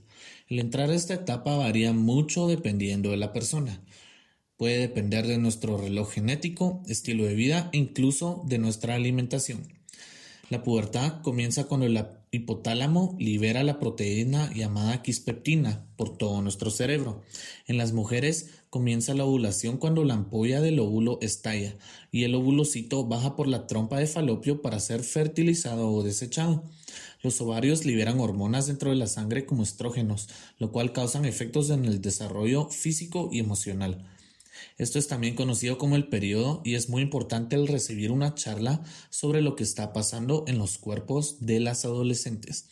El 0.48 0.58
entrar 0.58 0.90
a 0.90 0.96
esta 0.96 1.14
etapa 1.14 1.56
varía 1.56 1.92
mucho 1.92 2.48
dependiendo 2.48 3.12
de 3.12 3.16
la 3.16 3.32
persona. 3.32 3.80
Puede 4.56 4.78
depender 4.80 5.24
de 5.28 5.38
nuestro 5.38 5.78
reloj 5.78 6.10
genético, 6.10 6.82
estilo 6.88 7.22
de 7.22 7.36
vida 7.36 7.70
e 7.72 7.78
incluso 7.78 8.42
de 8.48 8.58
nuestra 8.58 8.96
alimentación. 8.96 9.77
La 10.50 10.62
pubertad 10.62 11.20
comienza 11.20 11.64
cuando 11.64 11.84
el 11.84 12.02
hipotálamo 12.30 13.16
libera 13.18 13.62
la 13.64 13.78
proteína 13.78 14.50
llamada 14.54 15.02
quispeptina 15.02 15.84
por 15.96 16.16
todo 16.16 16.40
nuestro 16.40 16.70
cerebro. 16.70 17.20
En 17.66 17.76
las 17.76 17.92
mujeres 17.92 18.48
comienza 18.70 19.12
la 19.12 19.26
ovulación 19.26 19.76
cuando 19.76 20.04
la 20.04 20.14
ampolla 20.14 20.62
del 20.62 20.80
óvulo 20.80 21.18
estalla 21.20 21.76
y 22.10 22.24
el 22.24 22.34
ovulocito 22.34 23.04
baja 23.04 23.36
por 23.36 23.46
la 23.46 23.66
trompa 23.66 23.98
de 23.98 24.06
falopio 24.06 24.62
para 24.62 24.80
ser 24.80 25.02
fertilizado 25.02 25.90
o 25.90 26.02
desechado. 26.02 26.64
Los 27.22 27.38
ovarios 27.42 27.84
liberan 27.84 28.18
hormonas 28.18 28.68
dentro 28.68 28.88
de 28.88 28.96
la 28.96 29.06
sangre 29.06 29.44
como 29.44 29.62
estrógenos, 29.62 30.30
lo 30.58 30.72
cual 30.72 30.92
causan 30.92 31.26
efectos 31.26 31.68
en 31.68 31.84
el 31.84 32.00
desarrollo 32.00 32.70
físico 32.70 33.28
y 33.30 33.40
emocional. 33.40 34.06
Esto 34.76 34.98
es 34.98 35.08
también 35.08 35.34
conocido 35.34 35.78
como 35.78 35.96
el 35.96 36.08
periodo 36.08 36.62
y 36.64 36.74
es 36.74 36.88
muy 36.88 37.02
importante 37.02 37.56
el 37.56 37.66
recibir 37.66 38.12
una 38.12 38.34
charla 38.34 38.82
sobre 39.10 39.42
lo 39.42 39.56
que 39.56 39.64
está 39.64 39.92
pasando 39.92 40.44
en 40.46 40.58
los 40.58 40.78
cuerpos 40.78 41.38
de 41.40 41.60
las 41.60 41.84
adolescentes. 41.84 42.68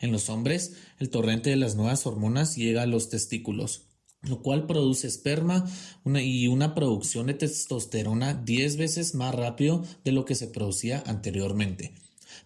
En 0.00 0.12
los 0.12 0.28
hombres, 0.28 0.74
el 0.98 1.10
torrente 1.10 1.50
de 1.50 1.56
las 1.56 1.76
nuevas 1.76 2.06
hormonas 2.06 2.56
llega 2.56 2.82
a 2.82 2.86
los 2.86 3.08
testículos, 3.08 3.86
lo 4.22 4.42
cual 4.42 4.66
produce 4.66 5.06
esperma 5.06 5.66
y 6.04 6.46
una 6.48 6.74
producción 6.74 7.26
de 7.26 7.34
testosterona 7.34 8.34
10 8.34 8.76
veces 8.76 9.14
más 9.14 9.34
rápido 9.34 9.84
de 10.04 10.12
lo 10.12 10.24
que 10.24 10.34
se 10.34 10.48
producía 10.48 11.02
anteriormente. 11.06 11.94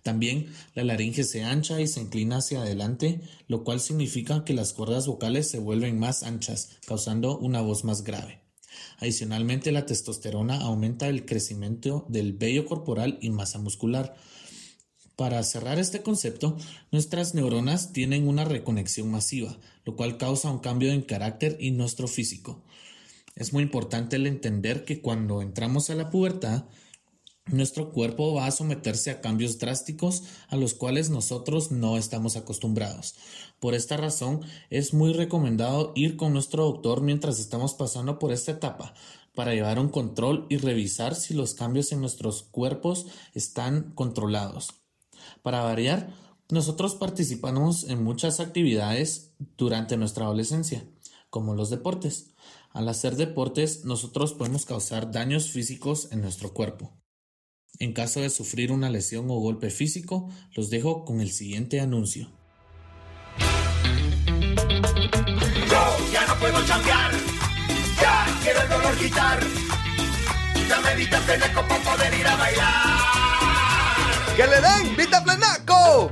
También 0.03 0.47
la 0.75 0.85
laringe 0.85 1.25
se 1.25 1.43
ancha 1.43 1.81
y 1.81 1.87
se 1.87 2.01
inclina 2.01 2.39
hacia 2.39 2.63
adelante, 2.63 3.21
lo 3.47 3.65
cual 3.65 3.81
significa 3.81 4.45
que 4.45 4.55
las 4.55 4.73
cuerdas 4.73 5.07
vocales 5.07 5.49
se 5.49 5.59
vuelven 5.59 5.99
más 5.99 6.23
anchas, 6.23 6.79
causando 6.87 7.39
una 7.39 7.61
voz 7.61 7.85
más 7.85 8.05
grave. 8.05 8.48
Adicionalmente, 8.99 9.73
la 9.73 9.87
testosterona 9.87 10.57
aumenta 10.61 11.09
el 11.09 11.25
crecimiento 11.25 12.07
del 12.09 12.33
vello 12.33 12.67
corporal 12.67 13.19
y 13.21 13.31
masa 13.31 13.59
muscular. 13.59 14.17
Para 15.17 15.43
cerrar 15.43 15.79
este 15.79 16.03
concepto, 16.03 16.57
nuestras 16.93 17.35
neuronas 17.35 17.93
tienen 17.93 18.29
una 18.29 18.45
reconexión 18.45 19.11
masiva, 19.11 19.59
lo 19.85 19.97
cual 19.97 20.17
causa 20.17 20.51
un 20.51 20.61
cambio 20.61 20.93
en 20.93 21.03
carácter 21.03 21.57
y 21.59 21.73
nuestro 21.73 22.07
físico. 22.07 22.63
Es 23.35 23.53
muy 23.53 23.63
importante 23.63 24.17
el 24.17 24.27
entender 24.27 24.85
que 24.85 25.01
cuando 25.01 25.43
entramos 25.43 25.91
a 25.91 25.95
la 25.95 26.11
pubertad, 26.11 26.65
nuestro 27.51 27.91
cuerpo 27.91 28.35
va 28.35 28.47
a 28.47 28.51
someterse 28.51 29.11
a 29.11 29.21
cambios 29.21 29.59
drásticos 29.59 30.25
a 30.49 30.57
los 30.57 30.75
cuales 30.75 31.11
nosotros 31.11 31.71
no 31.71 31.97
estamos 31.97 32.37
acostumbrados. 32.37 33.15
Por 33.61 33.75
esta 33.75 33.97
razón, 33.97 34.41
es 34.71 34.95
muy 34.95 35.13
recomendado 35.13 35.93
ir 35.95 36.17
con 36.17 36.33
nuestro 36.33 36.65
doctor 36.65 37.01
mientras 37.01 37.39
estamos 37.39 37.75
pasando 37.75 38.19
por 38.19 38.33
esta 38.33 38.53
etapa 38.53 38.95
para 39.35 39.55
llevar 39.55 39.79
un 39.79 39.89
control 39.89 40.47
y 40.49 40.57
revisar 40.57 41.15
si 41.15 41.33
los 41.33 41.55
cambios 41.55 41.93
en 41.93 42.01
nuestros 42.01 42.43
cuerpos 42.43 43.07
están 43.35 43.93
controlados. 43.95 44.75
Para 45.43 45.63
variar, 45.63 46.13
nosotros 46.51 46.95
participamos 46.95 47.85
en 47.85 48.03
muchas 48.03 48.41
actividades 48.41 49.33
durante 49.57 49.97
nuestra 49.97 50.25
adolescencia, 50.25 50.85
como 51.31 51.55
los 51.55 51.71
deportes. 51.71 52.35
Al 52.71 52.89
hacer 52.89 53.17
deportes, 53.17 53.85
nosotros 53.85 54.35
podemos 54.35 54.65
causar 54.65 55.13
daños 55.13 55.51
físicos 55.51 56.09
en 56.11 56.21
nuestro 56.21 56.53
cuerpo. 56.53 56.93
En 57.81 57.93
caso 57.93 58.21
de 58.21 58.29
sufrir 58.29 58.73
una 58.73 58.91
lesión 58.91 59.31
o 59.31 59.35
golpe 59.35 59.71
físico, 59.71 60.29
los 60.55 60.69
dejo 60.69 61.05
con 61.05 61.21
el 61.21 61.31
siguiente 61.31 61.81
anuncio. 61.81 62.29
Yo 65.71 65.97
ya 66.13 66.27
no 66.27 66.35
puedo 66.41 66.67
chambear, 66.67 67.13
ya 68.01 68.27
quiero 68.43 68.63
el 68.63 68.69
dolor 68.69 68.99
quitar. 68.99 69.41
Dame 70.69 70.97
Vitaflenaco 70.97 71.69
para 71.69 71.85
poder 71.85 72.19
ir 72.19 72.27
a 72.27 72.37
bailar. 72.37 72.99
¡Que 74.37 74.47
le 74.47 74.61
den 74.61 74.97
Vitaflenaco! 74.97 76.11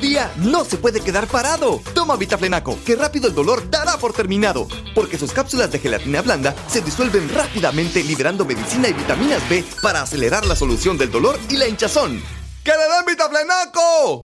Día 0.00 0.32
no 0.36 0.64
se 0.64 0.78
puede 0.78 1.00
quedar 1.00 1.26
parado. 1.26 1.80
Toma 1.94 2.16
Vitaflenaco, 2.16 2.78
que 2.84 2.96
rápido 2.96 3.28
el 3.28 3.34
dolor 3.34 3.68
dará 3.70 3.98
por 3.98 4.12
terminado. 4.14 4.66
Porque 4.94 5.18
sus 5.18 5.32
cápsulas 5.32 5.70
de 5.70 5.78
gelatina 5.78 6.22
blanda 6.22 6.54
se 6.68 6.80
disuelven 6.80 7.28
rápidamente 7.28 8.02
liberando 8.02 8.44
medicina 8.44 8.88
y 8.88 8.94
vitaminas 8.94 9.46
B 9.48 9.62
para 9.82 10.02
acelerar 10.02 10.46
la 10.46 10.56
solución 10.56 10.96
del 10.96 11.10
dolor 11.10 11.38
y 11.50 11.56
la 11.56 11.68
hinchazón. 11.68 12.22
¡Que 12.64 12.72
le 12.72 12.78
den 12.78 13.06
Vitaflenaco! 13.06 14.24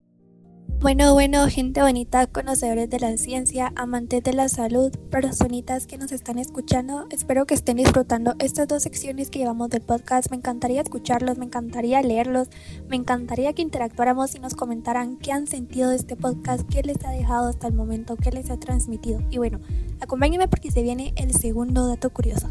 Bueno, 0.83 1.15
bueno, 1.15 1.47
gente 1.47 1.81
bonita, 1.81 2.27
conocedores 2.27 2.91
de 2.91 2.99
la 2.99 3.17
ciencia, 3.17 3.73
amantes 3.77 4.21
de 4.25 4.33
la 4.33 4.49
salud, 4.49 4.91
personitas 5.13 5.87
que 5.87 5.97
nos 5.97 6.11
están 6.11 6.41
escuchando, 6.41 7.07
espero 7.11 7.47
que 7.47 7.55
estén 7.55 7.77
disfrutando 7.77 8.35
estas 8.41 8.67
dos 8.67 8.83
secciones 8.83 9.31
que 9.31 9.39
llevamos 9.39 9.71
del 9.71 9.83
podcast. 9.83 10.29
Me 10.33 10.39
encantaría 10.39 10.81
escucharlos, 10.81 11.39
me 11.39 11.45
encantaría 11.45 12.03
leerlos, 12.03 12.49
me 12.89 12.97
encantaría 12.97 13.53
que 13.53 13.63
interactuáramos 13.63 14.35
y 14.35 14.41
nos 14.41 14.57
comentaran 14.57 15.19
qué 15.19 15.31
han 15.31 15.47
sentido 15.47 15.91
de 15.91 15.97
este 15.97 16.17
podcast, 16.17 16.69
qué 16.69 16.83
les 16.83 17.03
ha 17.05 17.13
dejado 17.13 17.49
hasta 17.49 17.69
el 17.69 17.75
momento, 17.75 18.17
qué 18.17 18.33
les 18.33 18.51
ha 18.51 18.59
transmitido. 18.59 19.21
Y 19.31 19.39
bueno, 19.39 19.61
acompáñenme 20.01 20.49
porque 20.49 20.73
se 20.73 20.83
viene 20.83 21.13
el 21.15 21.33
segundo 21.33 21.87
dato 21.87 22.11
curioso. 22.11 22.49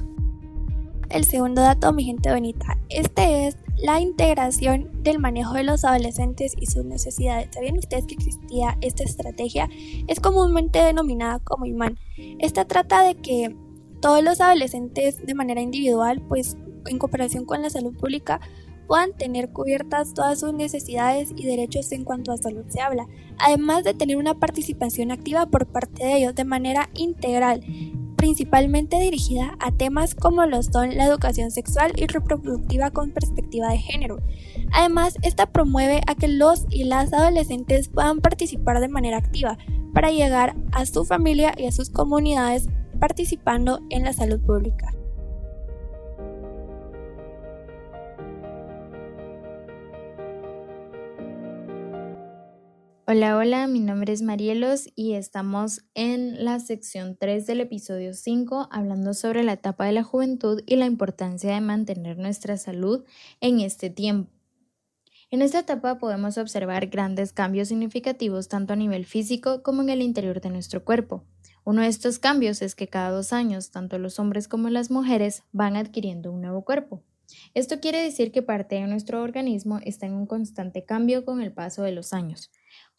El 1.11 1.25
segundo 1.25 1.61
dato, 1.61 1.91
mi 1.91 2.05
gente 2.05 2.31
bonita, 2.31 2.77
este 2.87 3.47
es 3.47 3.57
la 3.77 3.99
integración 3.99 5.03
del 5.03 5.19
manejo 5.19 5.55
de 5.55 5.63
los 5.63 5.83
adolescentes 5.83 6.53
y 6.57 6.67
sus 6.67 6.85
necesidades. 6.85 7.49
¿Sabían 7.51 7.77
ustedes 7.77 8.05
que 8.05 8.13
existía 8.13 8.77
esta 8.79 9.03
estrategia? 9.03 9.67
Es 10.07 10.21
comúnmente 10.21 10.79
denominada 10.79 11.39
como 11.39 11.65
imán. 11.65 11.99
Esta 12.39 12.63
trata 12.63 13.03
de 13.03 13.15
que 13.15 13.53
todos 13.99 14.23
los 14.23 14.39
adolescentes 14.39 15.25
de 15.25 15.35
manera 15.35 15.59
individual, 15.59 16.21
pues 16.29 16.55
en 16.85 16.97
cooperación 16.97 17.43
con 17.43 17.61
la 17.61 17.69
salud 17.69 17.93
pública, 17.97 18.39
puedan 18.87 19.11
tener 19.11 19.51
cubiertas 19.51 20.13
todas 20.13 20.39
sus 20.39 20.53
necesidades 20.53 21.33
y 21.35 21.45
derechos 21.45 21.91
en 21.91 22.05
cuanto 22.05 22.31
a 22.31 22.37
salud 22.37 22.63
se 22.69 22.79
habla, 22.79 23.07
además 23.37 23.83
de 23.83 23.93
tener 23.93 24.15
una 24.15 24.39
participación 24.39 25.11
activa 25.11 25.45
por 25.45 25.67
parte 25.67 26.05
de 26.05 26.17
ellos 26.17 26.35
de 26.35 26.45
manera 26.45 26.89
integral 26.93 27.61
principalmente 28.21 28.99
dirigida 28.99 29.55
a 29.59 29.71
temas 29.71 30.13
como 30.13 30.45
lo 30.45 30.61
son 30.61 30.95
la 30.95 31.05
educación 31.05 31.49
sexual 31.49 31.91
y 31.95 32.05
reproductiva 32.05 32.91
con 32.91 33.09
perspectiva 33.09 33.69
de 33.69 33.79
género. 33.79 34.19
Además, 34.71 35.17
esta 35.23 35.47
promueve 35.47 36.01
a 36.05 36.13
que 36.13 36.27
los 36.27 36.67
y 36.69 36.83
las 36.83 37.13
adolescentes 37.13 37.89
puedan 37.89 38.21
participar 38.21 38.79
de 38.79 38.89
manera 38.89 39.17
activa 39.17 39.57
para 39.91 40.11
llegar 40.11 40.55
a 40.71 40.85
su 40.85 41.03
familia 41.03 41.55
y 41.57 41.65
a 41.65 41.71
sus 41.71 41.89
comunidades 41.89 42.69
participando 42.99 43.79
en 43.89 44.03
la 44.03 44.13
salud 44.13 44.39
pública. 44.39 44.93
Hola, 53.13 53.35
hola, 53.35 53.67
mi 53.67 53.81
nombre 53.81 54.13
es 54.13 54.21
Marielos 54.21 54.87
y 54.95 55.15
estamos 55.15 55.81
en 55.95 56.45
la 56.45 56.61
sección 56.61 57.17
3 57.19 57.45
del 57.45 57.59
episodio 57.59 58.13
5 58.13 58.69
hablando 58.71 59.13
sobre 59.13 59.43
la 59.43 59.51
etapa 59.51 59.85
de 59.85 59.91
la 59.91 60.03
juventud 60.03 60.63
y 60.65 60.77
la 60.77 60.85
importancia 60.85 61.53
de 61.53 61.59
mantener 61.59 62.17
nuestra 62.17 62.55
salud 62.55 63.03
en 63.41 63.59
este 63.59 63.89
tiempo. 63.89 64.31
En 65.29 65.41
esta 65.41 65.59
etapa 65.59 65.99
podemos 65.99 66.37
observar 66.37 66.87
grandes 66.87 67.33
cambios 67.33 67.67
significativos 67.67 68.47
tanto 68.47 68.71
a 68.71 68.77
nivel 68.77 69.03
físico 69.05 69.61
como 69.61 69.81
en 69.81 69.89
el 69.89 70.01
interior 70.01 70.39
de 70.39 70.49
nuestro 70.49 70.85
cuerpo. 70.85 71.25
Uno 71.65 71.81
de 71.81 71.89
estos 71.89 72.17
cambios 72.17 72.61
es 72.61 72.75
que 72.75 72.87
cada 72.87 73.11
dos 73.11 73.33
años 73.33 73.71
tanto 73.71 73.99
los 73.99 74.19
hombres 74.19 74.47
como 74.47 74.69
las 74.69 74.89
mujeres 74.89 75.43
van 75.51 75.75
adquiriendo 75.75 76.31
un 76.31 76.39
nuevo 76.39 76.63
cuerpo. 76.63 77.03
Esto 77.55 77.81
quiere 77.81 78.01
decir 78.01 78.31
que 78.31 78.41
parte 78.41 78.75
de 78.75 78.87
nuestro 78.87 79.21
organismo 79.21 79.81
está 79.83 80.05
en 80.05 80.13
un 80.13 80.27
constante 80.27 80.85
cambio 80.85 81.25
con 81.25 81.41
el 81.41 81.51
paso 81.51 81.83
de 81.83 81.91
los 81.91 82.13
años. 82.13 82.51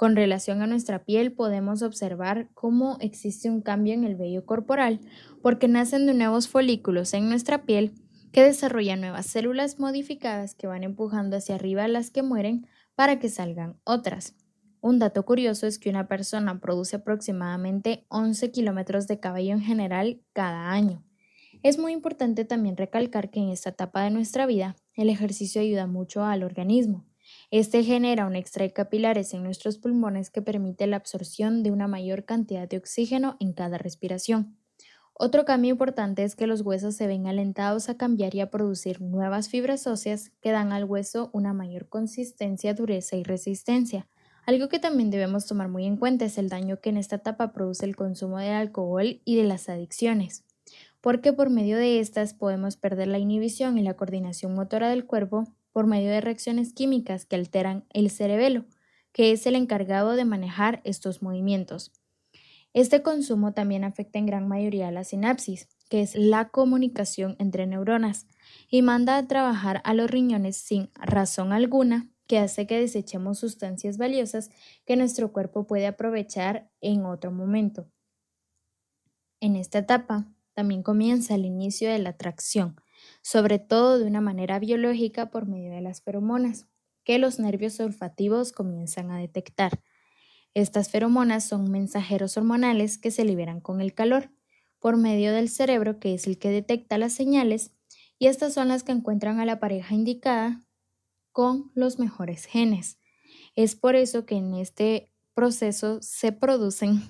Con 0.03 0.17
relación 0.17 0.63
a 0.63 0.67
nuestra 0.67 1.05
piel 1.05 1.31
podemos 1.31 1.81
observar 1.83 2.49
cómo 2.55 2.97
existe 2.99 3.49
un 3.49 3.61
cambio 3.61 3.95
en 3.95 4.03
el 4.03 4.17
vello 4.17 4.45
corporal 4.45 4.99
porque 5.43 5.69
nacen 5.69 6.07
de 6.07 6.15
nuevos 6.15 6.49
folículos 6.49 7.15
en 7.15 7.29
nuestra 7.29 7.63
piel 7.63 7.95
que 8.33 8.43
desarrollan 8.43 9.01
nuevas 9.01 9.27
células 9.27 9.79
modificadas 9.79 10.57
que 10.57 10.67
van 10.67 10.83
empujando 10.83 11.37
hacia 11.37 11.55
arriba 11.55 11.87
las 11.87 12.11
que 12.11 12.25
mueren 12.25 12.67
para 12.97 13.21
que 13.21 13.29
salgan 13.29 13.79
otras. 13.85 14.35
Un 14.81 14.99
dato 14.99 15.25
curioso 15.25 15.69
es 15.69 15.79
que 15.79 15.91
una 15.91 16.09
persona 16.09 16.59
produce 16.59 16.97
aproximadamente 16.97 18.05
11 18.09 18.51
kilómetros 18.51 19.07
de 19.07 19.21
cabello 19.21 19.53
en 19.53 19.61
general 19.61 20.21
cada 20.33 20.73
año. 20.73 21.05
Es 21.63 21.79
muy 21.79 21.93
importante 21.93 22.45
también 22.45 22.77
recalcar 22.77 23.31
que 23.31 23.39
en 23.39 23.51
esta 23.51 23.71
etapa 23.71 24.03
de 24.03 24.11
nuestra 24.11 24.47
vida 24.47 24.75
el 24.95 25.11
ejercicio 25.11 25.61
ayuda 25.61 25.87
mucho 25.87 26.25
al 26.25 26.43
organismo. 26.43 27.07
Este 27.53 27.85
genera 27.85 28.25
un 28.25 28.35
extra 28.35 28.65
de 28.65 28.73
capilares 28.73 29.35
en 29.35 29.43
nuestros 29.43 29.77
pulmones 29.77 30.31
que 30.31 30.41
permite 30.41 30.87
la 30.87 30.97
absorción 30.97 31.63
de 31.63 31.71
una 31.71 31.87
mayor 31.87 32.25
cantidad 32.25 32.67
de 32.67 32.79
oxígeno 32.79 33.37
en 33.41 33.53
cada 33.53 33.77
respiración. 33.77 34.57
Otro 35.13 35.45
cambio 35.45 35.73
importante 35.73 36.25
es 36.25 36.35
que 36.35 36.47
los 36.47 36.63
huesos 36.63 36.95
se 36.95 37.07
ven 37.07 37.27
alentados 37.27 37.91
a 37.91 37.99
cambiar 37.99 38.35
y 38.35 38.41
a 38.41 38.51
producir 38.51 39.03
nuevas 39.03 39.51
fibras 39.51 39.87
óseas 39.87 40.31
que 40.41 40.51
dan 40.51 40.73
al 40.73 40.85
hueso 40.85 41.29
una 41.35 41.53
mayor 41.53 41.91
consistencia, 41.91 42.73
dureza 42.73 43.17
y 43.17 43.23
resistencia. 43.23 44.09
Algo 44.47 44.71
que 44.71 44.79
también 44.79 45.11
debemos 45.11 45.45
tomar 45.45 45.69
muy 45.69 45.85
en 45.85 45.99
cuenta 45.99 46.25
es 46.25 46.39
el 46.39 46.49
daño 46.49 46.81
que 46.81 46.89
en 46.89 46.97
esta 46.97 47.17
etapa 47.17 47.53
produce 47.53 47.85
el 47.85 47.97
consumo 47.97 48.39
del 48.39 48.55
alcohol 48.55 49.21
y 49.27 49.37
de 49.37 49.45
las 49.45 49.69
adicciones, 49.69 50.47
porque 51.03 51.35
por 51.35 51.51
medio 51.51 51.77
de 51.77 52.01
estas 52.01 52.33
podemos 52.33 52.79
perder 52.79 53.09
la 53.09 53.19
inhibición 53.19 53.77
y 53.77 53.83
la 53.83 53.93
coordinación 53.93 54.55
motora 54.55 54.89
del 54.89 55.05
cuerpo 55.05 55.53
por 55.73 55.87
medio 55.87 56.11
de 56.11 56.21
reacciones 56.21 56.73
químicas 56.73 57.27
que 57.27 57.37
alteran 57.37 57.85
el 57.91 58.11
cerebelo, 58.11 58.67
que 59.13 59.33
es 59.33 59.47
el 59.47 59.57
encargado 59.57 60.13
de 60.13 60.25
manejar 60.25 60.81
estos 60.85 61.23
movimientos. 61.23 61.93
Este 62.75 63.03
consumo 63.03 63.53
también 63.53 63.85
afecta 63.85 64.19
en 64.19 64.27
gran 64.27 64.49
mayoría 64.49 64.89
a 64.89 64.93
la 64.93 65.05
sinapsis, 65.05 65.69
que 65.91 66.01
es 66.01 66.15
la 66.15 66.49
comunicación 66.49 67.37
entre 67.39 67.67
neuronas, 67.67 68.27
y 68.69 68.81
manda 68.81 69.17
a 69.19 69.27
trabajar 69.27 69.83
a 69.85 69.93
los 69.93 70.11
riñones 70.11 70.57
sin 70.57 70.91
razón 70.95 71.53
alguna, 71.53 72.09
que 72.27 72.39
hace 72.39 72.67
que 72.67 72.81
desechemos 72.81 73.39
sustancias 73.39 73.99
valiosas 73.99 74.51
que 74.87 74.97
nuestro 74.97 75.33
cuerpo 75.33 75.67
puede 75.67 75.87
aprovechar 75.87 76.71
en 76.81 77.05
otro 77.05 77.31
momento. 77.31 77.91
En 79.41 79.57
esta 79.57 79.81
etapa 79.81 80.33
también 80.55 80.83
comienza 80.83 81.35
el 81.35 81.45
inicio 81.45 81.91
de 81.91 81.99
la 81.99 82.11
atracción, 82.11 82.77
sobre 83.23 83.59
todo 83.59 83.99
de 83.99 84.05
una 84.05 84.21
manera 84.21 84.59
biológica 84.59 85.31
por 85.31 85.47
medio 85.47 85.71
de 85.71 85.81
las 85.81 86.03
feromonas, 86.03 86.67
que 87.05 87.19
los 87.19 87.39
nervios 87.39 87.81
olfativos 87.81 88.53
comienzan 88.53 89.11
a 89.11 89.19
detectar. 89.19 89.81
Estas 90.55 90.91
feromonas 90.91 91.45
son 91.45 91.71
mensajeros 91.71 92.37
hormonales 92.37 92.99
que 92.99 93.11
se 93.11 93.25
liberan 93.25 93.61
con 93.61 93.81
el 93.81 93.95
calor, 93.95 94.31
por 94.79 94.97
medio 94.97 95.33
del 95.33 95.49
cerebro 95.49 95.99
que 95.99 96.15
es 96.15 96.27
el 96.27 96.39
que 96.39 96.51
detecta 96.51 96.99
las 96.99 97.13
señales, 97.13 97.73
y 98.19 98.27
estas 98.27 98.53
son 98.53 98.69
las 98.69 98.83
que 98.83 98.93
encuentran 98.93 99.41
a 99.41 99.47
la 99.47 99.59
pareja 99.59 99.95
indicada 99.95 100.61
con 101.31 101.71
los 101.75 101.99
mejores 101.99 102.45
genes. 102.45 102.99
Es 103.57 103.75
por 103.77 103.97
eso 103.97 104.27
que 104.27 104.37
en 104.37 104.55
este 104.55 105.11
proceso 105.35 106.01
se 106.03 106.33
producen, 106.33 107.01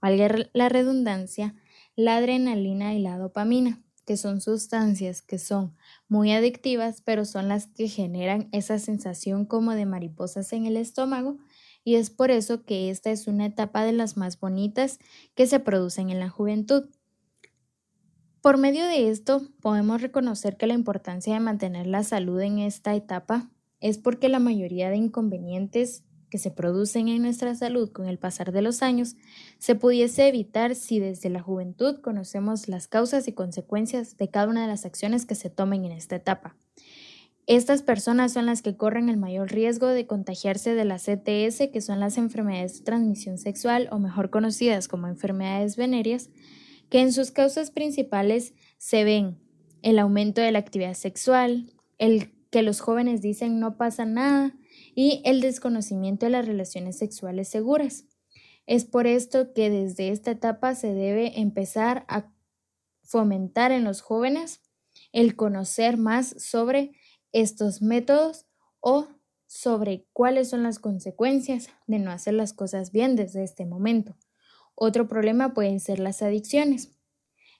valga 0.00 0.50
la 0.52 0.68
redundancia, 0.68 1.54
la 1.94 2.16
adrenalina 2.16 2.94
y 2.94 3.00
la 3.00 3.18
dopamina, 3.18 3.82
que 4.04 4.16
son 4.16 4.40
sustancias 4.40 5.22
que 5.22 5.38
son 5.38 5.76
muy 6.08 6.32
adictivas, 6.32 7.02
pero 7.02 7.24
son 7.24 7.48
las 7.48 7.66
que 7.66 7.88
generan 7.88 8.48
esa 8.52 8.78
sensación 8.78 9.44
como 9.44 9.72
de 9.72 9.86
mariposas 9.86 10.52
en 10.52 10.66
el 10.66 10.76
estómago 10.76 11.38
y 11.84 11.94
es 11.94 12.10
por 12.10 12.30
eso 12.30 12.64
que 12.64 12.90
esta 12.90 13.10
es 13.10 13.26
una 13.26 13.46
etapa 13.46 13.84
de 13.84 13.92
las 13.92 14.16
más 14.16 14.38
bonitas 14.38 14.98
que 15.34 15.46
se 15.46 15.60
producen 15.60 16.10
en 16.10 16.20
la 16.20 16.28
juventud. 16.28 16.90
Por 18.42 18.56
medio 18.56 18.86
de 18.86 19.10
esto 19.10 19.42
podemos 19.60 20.00
reconocer 20.00 20.56
que 20.56 20.66
la 20.66 20.74
importancia 20.74 21.34
de 21.34 21.40
mantener 21.40 21.86
la 21.86 22.04
salud 22.04 22.40
en 22.40 22.58
esta 22.58 22.94
etapa 22.94 23.50
es 23.80 23.98
porque 23.98 24.28
la 24.28 24.38
mayoría 24.38 24.90
de 24.90 24.96
inconvenientes 24.96 26.04
que 26.30 26.38
se 26.38 26.50
producen 26.50 27.08
en 27.08 27.22
nuestra 27.22 27.54
salud 27.54 27.90
con 27.92 28.06
el 28.06 28.18
pasar 28.18 28.52
de 28.52 28.62
los 28.62 28.82
años 28.82 29.16
se 29.58 29.74
pudiese 29.74 30.28
evitar 30.28 30.74
si 30.74 31.00
desde 31.00 31.28
la 31.28 31.42
juventud 31.42 32.00
conocemos 32.00 32.68
las 32.68 32.88
causas 32.88 33.28
y 33.28 33.32
consecuencias 33.32 34.16
de 34.16 34.30
cada 34.30 34.48
una 34.48 34.62
de 34.62 34.68
las 34.68 34.86
acciones 34.86 35.26
que 35.26 35.34
se 35.34 35.50
tomen 35.50 35.84
en 35.84 35.92
esta 35.92 36.16
etapa. 36.16 36.56
Estas 37.46 37.82
personas 37.82 38.32
son 38.32 38.46
las 38.46 38.62
que 38.62 38.76
corren 38.76 39.08
el 39.08 39.16
mayor 39.16 39.50
riesgo 39.50 39.88
de 39.88 40.06
contagiarse 40.06 40.74
de 40.74 40.84
las 40.84 41.06
CTS, 41.06 41.70
que 41.72 41.80
son 41.80 41.98
las 41.98 42.16
enfermedades 42.16 42.78
de 42.78 42.84
transmisión 42.84 43.38
sexual 43.38 43.88
o 43.90 43.98
mejor 43.98 44.30
conocidas 44.30 44.86
como 44.86 45.08
enfermedades 45.08 45.76
venéreas, 45.76 46.30
que 46.90 47.00
en 47.00 47.12
sus 47.12 47.32
causas 47.32 47.70
principales 47.70 48.54
se 48.78 49.02
ven 49.02 49.36
el 49.82 49.98
aumento 49.98 50.40
de 50.40 50.52
la 50.52 50.60
actividad 50.60 50.94
sexual, 50.94 51.72
el 51.98 52.30
que 52.50 52.62
los 52.62 52.80
jóvenes 52.80 53.22
dicen 53.22 53.58
no 53.58 53.76
pasa 53.76 54.04
nada, 54.04 54.54
y 55.02 55.22
el 55.24 55.40
desconocimiento 55.40 56.26
de 56.26 56.32
las 56.32 56.44
relaciones 56.44 56.98
sexuales 56.98 57.48
seguras. 57.48 58.04
Es 58.66 58.84
por 58.84 59.06
esto 59.06 59.54
que 59.54 59.70
desde 59.70 60.10
esta 60.10 60.32
etapa 60.32 60.74
se 60.74 60.92
debe 60.92 61.40
empezar 61.40 62.04
a 62.06 62.30
fomentar 63.02 63.72
en 63.72 63.84
los 63.84 64.02
jóvenes 64.02 64.60
el 65.12 65.36
conocer 65.36 65.96
más 65.96 66.34
sobre 66.36 66.92
estos 67.32 67.80
métodos 67.80 68.44
o 68.80 69.08
sobre 69.46 70.06
cuáles 70.12 70.50
son 70.50 70.64
las 70.64 70.78
consecuencias 70.78 71.70
de 71.86 71.98
no 71.98 72.10
hacer 72.10 72.34
las 72.34 72.52
cosas 72.52 72.92
bien 72.92 73.16
desde 73.16 73.42
este 73.42 73.64
momento. 73.64 74.18
Otro 74.74 75.08
problema 75.08 75.54
pueden 75.54 75.80
ser 75.80 75.98
las 75.98 76.20
adicciones. 76.20 76.99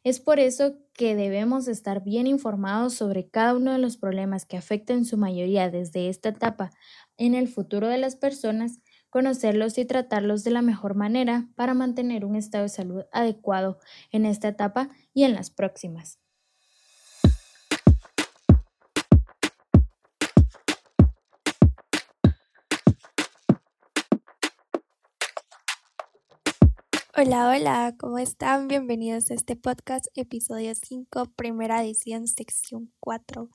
Es 0.04 0.20
por 0.20 0.40
eso 0.40 0.76
que 0.94 1.14
debemos 1.14 1.66
estar 1.68 2.02
bien 2.02 2.26
informados 2.26 2.94
sobre 2.94 3.28
cada 3.28 3.54
uno 3.54 3.72
de 3.72 3.78
los 3.78 3.96
problemas 3.96 4.44
que 4.46 4.56
afectan 4.58 5.04
su 5.04 5.16
mayoría 5.16 5.70
desde 5.70 6.08
esta 6.08 6.30
etapa 6.30 6.70
en 7.16 7.34
el 7.34 7.48
futuro 7.48 7.88
de 7.88 7.98
las 7.98 8.16
personas 8.16 8.80
conocerlos 9.10 9.76
y 9.78 9.84
tratarlos 9.84 10.44
de 10.44 10.52
la 10.52 10.62
mejor 10.62 10.94
manera 10.94 11.48
para 11.56 11.74
mantener 11.74 12.24
un 12.24 12.36
estado 12.36 12.64
de 12.64 12.68
salud 12.70 13.04
adecuado 13.12 13.78
en 14.12 14.24
esta 14.26 14.48
etapa 14.48 14.90
y 15.14 15.24
en 15.24 15.34
las 15.34 15.50
próximas. 15.50 16.20
Hola, 27.22 27.50
hola, 27.50 27.94
¿cómo 27.98 28.16
están? 28.16 28.66
Bienvenidos 28.66 29.30
a 29.30 29.34
este 29.34 29.54
podcast, 29.54 30.06
episodio 30.14 30.72
5, 30.74 31.26
primera 31.36 31.82
edición, 31.82 32.26
sección 32.26 32.90
4. 32.98 33.50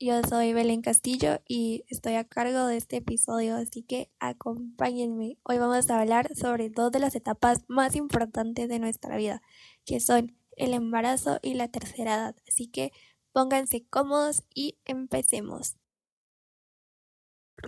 Yo 0.00 0.20
soy 0.28 0.52
Belén 0.52 0.82
Castillo 0.82 1.40
y 1.46 1.84
estoy 1.86 2.14
a 2.14 2.24
cargo 2.24 2.66
de 2.66 2.76
este 2.76 2.96
episodio, 2.96 3.54
así 3.54 3.84
que 3.84 4.10
acompáñenme. 4.18 5.38
Hoy 5.44 5.58
vamos 5.58 5.88
a 5.90 6.00
hablar 6.00 6.34
sobre 6.34 6.70
dos 6.70 6.90
de 6.90 6.98
las 6.98 7.14
etapas 7.14 7.60
más 7.68 7.94
importantes 7.94 8.68
de 8.68 8.80
nuestra 8.80 9.16
vida, 9.16 9.42
que 9.84 10.00
son 10.00 10.36
el 10.56 10.74
embarazo 10.74 11.38
y 11.40 11.54
la 11.54 11.68
tercera 11.68 12.16
edad. 12.16 12.36
Así 12.48 12.66
que 12.66 12.90
pónganse 13.32 13.86
cómodos 13.86 14.42
y 14.52 14.76
empecemos. 14.86 15.76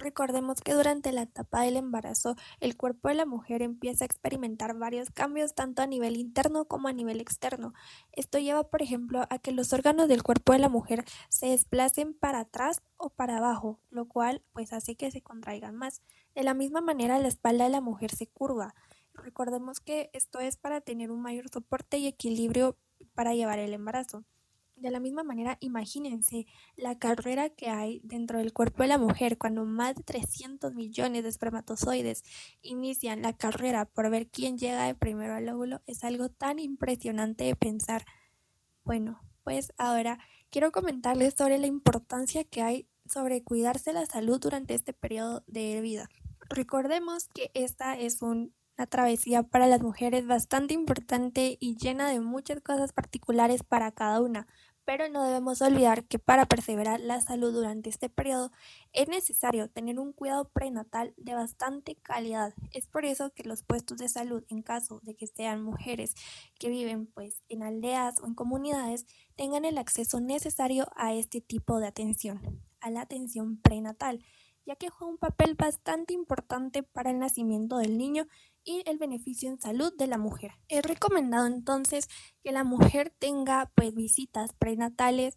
Recordemos 0.00 0.60
que 0.60 0.74
durante 0.74 1.12
la 1.12 1.22
etapa 1.22 1.62
del 1.62 1.76
embarazo 1.76 2.36
el 2.60 2.76
cuerpo 2.76 3.08
de 3.08 3.14
la 3.14 3.26
mujer 3.26 3.62
empieza 3.62 4.04
a 4.04 4.06
experimentar 4.06 4.76
varios 4.76 5.10
cambios 5.10 5.54
tanto 5.54 5.82
a 5.82 5.86
nivel 5.86 6.16
interno 6.16 6.66
como 6.66 6.88
a 6.88 6.92
nivel 6.92 7.20
externo. 7.20 7.72
Esto 8.12 8.38
lleva, 8.38 8.68
por 8.68 8.82
ejemplo, 8.82 9.26
a 9.30 9.38
que 9.38 9.52
los 9.52 9.72
órganos 9.72 10.08
del 10.08 10.22
cuerpo 10.22 10.52
de 10.52 10.58
la 10.58 10.68
mujer 10.68 11.04
se 11.28 11.46
desplacen 11.46 12.14
para 12.14 12.40
atrás 12.40 12.82
o 12.96 13.10
para 13.10 13.38
abajo, 13.38 13.80
lo 13.90 14.06
cual 14.06 14.42
pues 14.52 14.72
hace 14.72 14.96
que 14.96 15.10
se 15.10 15.22
contraigan 15.22 15.74
más. 15.74 16.02
De 16.34 16.42
la 16.42 16.54
misma 16.54 16.80
manera 16.80 17.18
la 17.18 17.28
espalda 17.28 17.64
de 17.64 17.70
la 17.70 17.80
mujer 17.80 18.14
se 18.14 18.26
curva. 18.26 18.74
Recordemos 19.14 19.80
que 19.80 20.10
esto 20.12 20.40
es 20.40 20.56
para 20.56 20.80
tener 20.82 21.10
un 21.10 21.22
mayor 21.22 21.48
soporte 21.48 21.98
y 21.98 22.06
equilibrio 22.06 22.76
para 23.14 23.34
llevar 23.34 23.58
el 23.58 23.72
embarazo. 23.72 24.24
De 24.76 24.90
la 24.90 25.00
misma 25.00 25.24
manera, 25.24 25.56
imagínense 25.60 26.46
la 26.76 26.98
carrera 26.98 27.48
que 27.48 27.70
hay 27.70 28.00
dentro 28.04 28.38
del 28.38 28.52
cuerpo 28.52 28.82
de 28.82 28.88
la 28.88 28.98
mujer 28.98 29.38
cuando 29.38 29.64
más 29.64 29.94
de 29.94 30.02
300 30.02 30.74
millones 30.74 31.22
de 31.22 31.30
espermatozoides 31.30 32.22
inician 32.60 33.22
la 33.22 33.32
carrera 33.32 33.86
por 33.86 34.10
ver 34.10 34.28
quién 34.28 34.58
llega 34.58 34.84
de 34.84 34.94
primero 34.94 35.34
al 35.34 35.48
óvulo. 35.48 35.80
Es 35.86 36.04
algo 36.04 36.28
tan 36.28 36.58
impresionante 36.58 37.44
de 37.44 37.56
pensar. 37.56 38.04
Bueno, 38.84 39.18
pues 39.44 39.72
ahora 39.78 40.18
quiero 40.50 40.72
comentarles 40.72 41.34
sobre 41.38 41.58
la 41.58 41.66
importancia 41.66 42.44
que 42.44 42.60
hay 42.60 42.88
sobre 43.08 43.42
cuidarse 43.42 43.92
la 43.92 44.04
salud 44.04 44.38
durante 44.40 44.74
este 44.74 44.92
periodo 44.92 45.42
de 45.46 45.80
vida. 45.80 46.08
Recordemos 46.48 47.28
que 47.28 47.50
esta 47.54 47.98
es 47.98 48.20
una 48.20 48.50
travesía 48.88 49.42
para 49.42 49.66
las 49.66 49.80
mujeres 49.80 50.26
bastante 50.26 50.74
importante 50.74 51.56
y 51.60 51.76
llena 51.76 52.10
de 52.10 52.20
muchas 52.20 52.60
cosas 52.60 52.92
particulares 52.92 53.62
para 53.62 53.92
cada 53.92 54.20
una 54.20 54.46
pero 54.86 55.08
no 55.08 55.24
debemos 55.24 55.60
olvidar 55.60 56.04
que 56.04 56.20
para 56.20 56.46
perseverar 56.46 57.00
la 57.00 57.20
salud 57.20 57.52
durante 57.52 57.90
este 57.90 58.08
periodo 58.08 58.52
es 58.92 59.08
necesario 59.08 59.68
tener 59.68 59.98
un 59.98 60.12
cuidado 60.12 60.48
prenatal 60.48 61.12
de 61.16 61.34
bastante 61.34 61.96
calidad. 61.96 62.54
Es 62.72 62.86
por 62.86 63.04
eso 63.04 63.34
que 63.34 63.42
los 63.42 63.64
puestos 63.64 63.98
de 63.98 64.08
salud, 64.08 64.44
en 64.48 64.62
caso 64.62 65.00
de 65.02 65.16
que 65.16 65.26
sean 65.26 65.62
mujeres 65.62 66.14
que 66.58 66.70
viven 66.70 67.06
pues 67.06 67.42
en 67.48 67.64
aldeas 67.64 68.20
o 68.20 68.26
en 68.26 68.34
comunidades, 68.34 69.06
tengan 69.34 69.64
el 69.64 69.76
acceso 69.76 70.20
necesario 70.20 70.86
a 70.94 71.12
este 71.12 71.40
tipo 71.40 71.80
de 71.80 71.88
atención, 71.88 72.62
a 72.80 72.90
la 72.90 73.00
atención 73.00 73.60
prenatal 73.60 74.24
ya 74.66 74.76
que 74.76 74.90
juega 74.90 75.12
un 75.12 75.18
papel 75.18 75.54
bastante 75.54 76.12
importante 76.12 76.82
para 76.82 77.10
el 77.10 77.18
nacimiento 77.18 77.78
del 77.78 77.96
niño 77.96 78.26
y 78.64 78.82
el 78.86 78.98
beneficio 78.98 79.48
en 79.48 79.60
salud 79.60 79.92
de 79.96 80.08
la 80.08 80.18
mujer. 80.18 80.52
Es 80.68 80.82
recomendado 80.82 81.46
entonces 81.46 82.08
que 82.42 82.52
la 82.52 82.64
mujer 82.64 83.14
tenga 83.18 83.70
pues 83.76 83.94
visitas 83.94 84.52
prenatales 84.52 85.34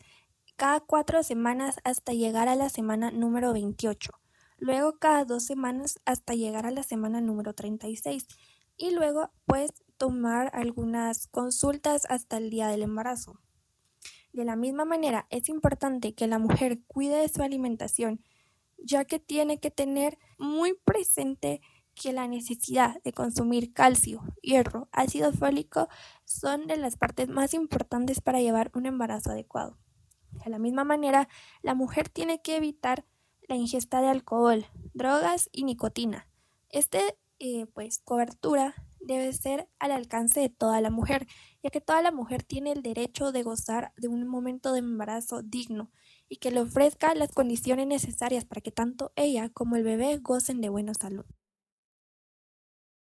cada 0.56 0.80
cuatro 0.82 1.24
semanas 1.24 1.78
hasta 1.84 2.12
llegar 2.12 2.50
a 2.50 2.56
la 2.56 2.70
semana 2.70 3.12
número 3.12 3.54
28, 3.54 4.12
luego 4.58 4.98
cada 4.98 5.24
dos 5.24 5.46
semanas 5.46 6.00
hasta 6.06 6.34
llegar 6.34 6.66
a 6.66 6.72
la 6.72 6.84
semana 6.84 7.22
número 7.22 7.54
36 7.54 8.28
y 8.76 8.92
luego 8.92 9.32
pues 9.46 9.72
tomar 9.98 10.50
algunas 10.54 11.28
consultas 11.28 12.06
hasta 12.10 12.38
el 12.38 12.50
día 12.50 12.68
del 12.68 12.82
embarazo. 12.82 13.40
De 14.34 14.44
la 14.44 14.56
misma 14.56 14.86
manera, 14.86 15.28
es 15.30 15.50
importante 15.50 16.14
que 16.14 16.28
la 16.28 16.40
mujer 16.40 16.80
cuide 16.88 17.18
de 17.18 17.30
su 17.30 17.42
alimentación 17.42 18.22
ya 18.84 19.06
que 19.06 19.20
tiene 19.20 19.60
que 19.60 19.72
tener 19.72 20.18
muy 20.38 20.74
presente 20.86 21.62
que 22.00 22.14
la 22.14 22.28
necesidad 22.28 23.02
de 23.04 23.12
consumir 23.12 23.74
calcio, 23.74 24.22
hierro, 24.42 24.88
ácido 24.92 25.34
fólico 25.34 25.90
son 26.24 26.66
de 26.68 26.78
las 26.78 26.96
partes 26.96 27.28
más 27.28 27.54
importantes 27.54 28.22
para 28.22 28.40
llevar 28.40 28.72
un 28.74 28.86
embarazo 28.86 29.32
adecuado. 29.32 29.78
De 30.32 30.50
la 30.50 30.60
misma 30.60 30.84
manera, 30.84 31.28
la 31.62 31.74
mujer 31.74 32.08
tiene 32.08 32.42
que 32.42 32.56
evitar 32.56 33.06
la 33.48 33.56
ingesta 33.56 34.02
de 34.02 34.08
alcohol, 34.08 34.66
drogas 34.94 35.50
y 35.52 35.64
nicotina. 35.64 36.28
Este, 36.70 37.18
eh, 37.40 37.66
pues, 37.74 38.00
cobertura 38.00 38.76
debe 39.02 39.34
ser 39.34 39.68
al 39.80 39.92
alcance 39.92 40.40
de 40.40 40.50
toda 40.50 40.82
la 40.82 40.92
mujer, 40.92 41.28
ya 41.64 41.70
que 41.70 41.82
toda 41.82 42.02
la 42.02 42.12
mujer 42.12 42.44
tiene 42.44 42.72
el 42.72 42.82
derecho 42.82 43.32
de 43.32 43.44
gozar 43.44 43.92
de 43.98 44.08
un 44.08 44.28
momento 44.28 44.72
de 44.72 44.80
embarazo 44.80 45.42
digno 45.42 45.92
y 46.30 46.38
que 46.38 46.52
le 46.52 46.62
ofrezca 46.62 47.14
las 47.16 47.32
condiciones 47.32 47.88
necesarias 47.88 48.46
para 48.46 48.62
que 48.62 48.72
tanto 48.72 49.12
ella 49.16 49.50
como 49.50 49.76
el 49.76 49.84
bebé 49.84 50.18
gocen 50.18 50.62
de 50.62 50.70
buena 50.70 50.94
salud. 50.94 51.26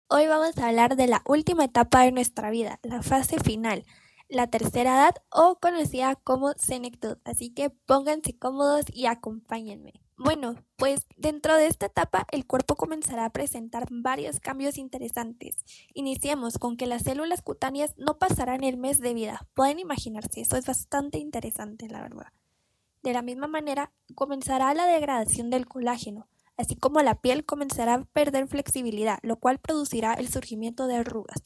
Hoy 0.10 0.28
vamos 0.28 0.58
a 0.58 0.68
hablar 0.68 0.96
de 0.96 1.08
la 1.08 1.22
última 1.26 1.66
etapa 1.66 2.04
de 2.04 2.12
nuestra 2.12 2.50
vida, 2.50 2.80
la 2.84 3.02
fase 3.02 3.40
final, 3.40 3.86
la 4.30 4.48
tercera 4.48 4.96
edad 4.96 5.16
o 5.30 5.60
conocida 5.60 6.16
como 6.16 6.54
senectud, 6.54 7.18
así 7.24 7.52
que 7.52 7.70
pónganse 7.70 8.38
cómodos 8.38 8.86
y 8.92 9.06
acompáñenme. 9.06 9.94
Bueno, 10.16 10.56
pues 10.76 11.08
dentro 11.18 11.56
de 11.56 11.66
esta 11.68 11.88
etapa 11.88 12.28
el 12.32 12.46
cuerpo 12.46 12.76
comenzará 12.76 13.26
a 13.26 13.32
presentar 13.32 13.88
varios 13.90 14.40
cambios 14.40 14.78
interesantes. 14.78 15.58
Iniciemos 15.94 16.60
con 16.60 16.78
que 16.78 16.86
las 16.86 17.04
células 17.04 17.42
cutáneas 17.42 17.96
no 17.98 18.20
pasarán 18.20 18.64
el 18.64 18.78
mes 18.78 19.00
de 19.00 19.14
vida. 19.14 19.48
Pueden 19.56 19.80
imaginarse, 19.80 20.42
eso 20.42 20.58
es 20.58 20.66
bastante 20.66 21.18
interesante, 21.18 21.88
la 21.90 22.02
verdad. 22.02 22.28
De 23.04 23.14
la 23.14 23.22
misma 23.22 23.48
manera, 23.48 23.92
comenzará 24.16 24.74
la 24.74 24.86
degradación 24.86 25.50
del 25.50 25.68
colágeno, 25.68 26.28
así 26.58 26.76
como 26.76 27.02
la 27.02 27.22
piel 27.22 27.46
comenzará 27.46 27.96
a 27.96 28.04
perder 28.06 28.48
flexibilidad, 28.48 29.20
lo 29.22 29.38
cual 29.38 29.60
producirá 29.60 30.14
el 30.14 30.30
surgimiento 30.30 30.88
de 30.88 30.96
arrugas. 30.96 31.44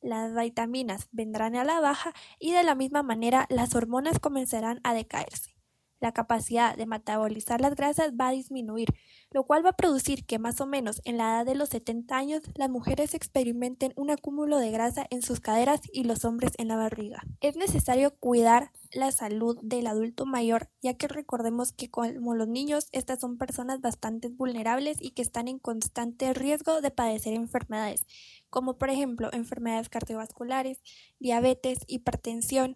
Las 0.00 0.34
vitaminas 0.34 1.08
vendrán 1.10 1.56
a 1.56 1.64
la 1.64 1.80
baja 1.80 2.14
y 2.38 2.52
de 2.52 2.62
la 2.62 2.74
misma 2.74 3.02
manera 3.02 3.46
las 3.50 3.74
hormonas 3.74 4.18
comenzarán 4.18 4.80
a 4.82 4.94
decaerse 4.94 5.59
la 6.00 6.12
capacidad 6.12 6.76
de 6.76 6.86
metabolizar 6.86 7.60
las 7.60 7.74
grasas 7.74 8.12
va 8.18 8.28
a 8.28 8.32
disminuir, 8.32 8.88
lo 9.30 9.44
cual 9.44 9.64
va 9.64 9.70
a 9.70 9.76
producir 9.76 10.24
que 10.24 10.38
más 10.38 10.60
o 10.60 10.66
menos 10.66 11.00
en 11.04 11.18
la 11.18 11.34
edad 11.34 11.46
de 11.46 11.54
los 11.54 11.68
70 11.68 12.16
años 12.16 12.42
las 12.54 12.70
mujeres 12.70 13.14
experimenten 13.14 13.92
un 13.96 14.10
acúmulo 14.10 14.58
de 14.58 14.70
grasa 14.70 15.06
en 15.10 15.22
sus 15.22 15.40
caderas 15.40 15.80
y 15.92 16.04
los 16.04 16.24
hombres 16.24 16.52
en 16.58 16.68
la 16.68 16.76
barriga. 16.76 17.22
Es 17.40 17.56
necesario 17.56 18.16
cuidar 18.16 18.72
la 18.92 19.12
salud 19.12 19.58
del 19.62 19.86
adulto 19.86 20.26
mayor, 20.26 20.68
ya 20.82 20.94
que 20.94 21.06
recordemos 21.06 21.72
que 21.72 21.90
como 21.90 22.34
los 22.34 22.48
niños, 22.48 22.88
estas 22.92 23.20
son 23.20 23.38
personas 23.38 23.80
bastante 23.80 24.28
vulnerables 24.28 24.96
y 25.00 25.10
que 25.10 25.22
están 25.22 25.48
en 25.48 25.58
constante 25.58 26.32
riesgo 26.34 26.80
de 26.80 26.90
padecer 26.90 27.34
enfermedades, 27.34 28.06
como 28.48 28.78
por 28.78 28.90
ejemplo 28.90 29.30
enfermedades 29.32 29.88
cardiovasculares, 29.88 30.82
diabetes, 31.18 31.78
hipertensión, 31.86 32.74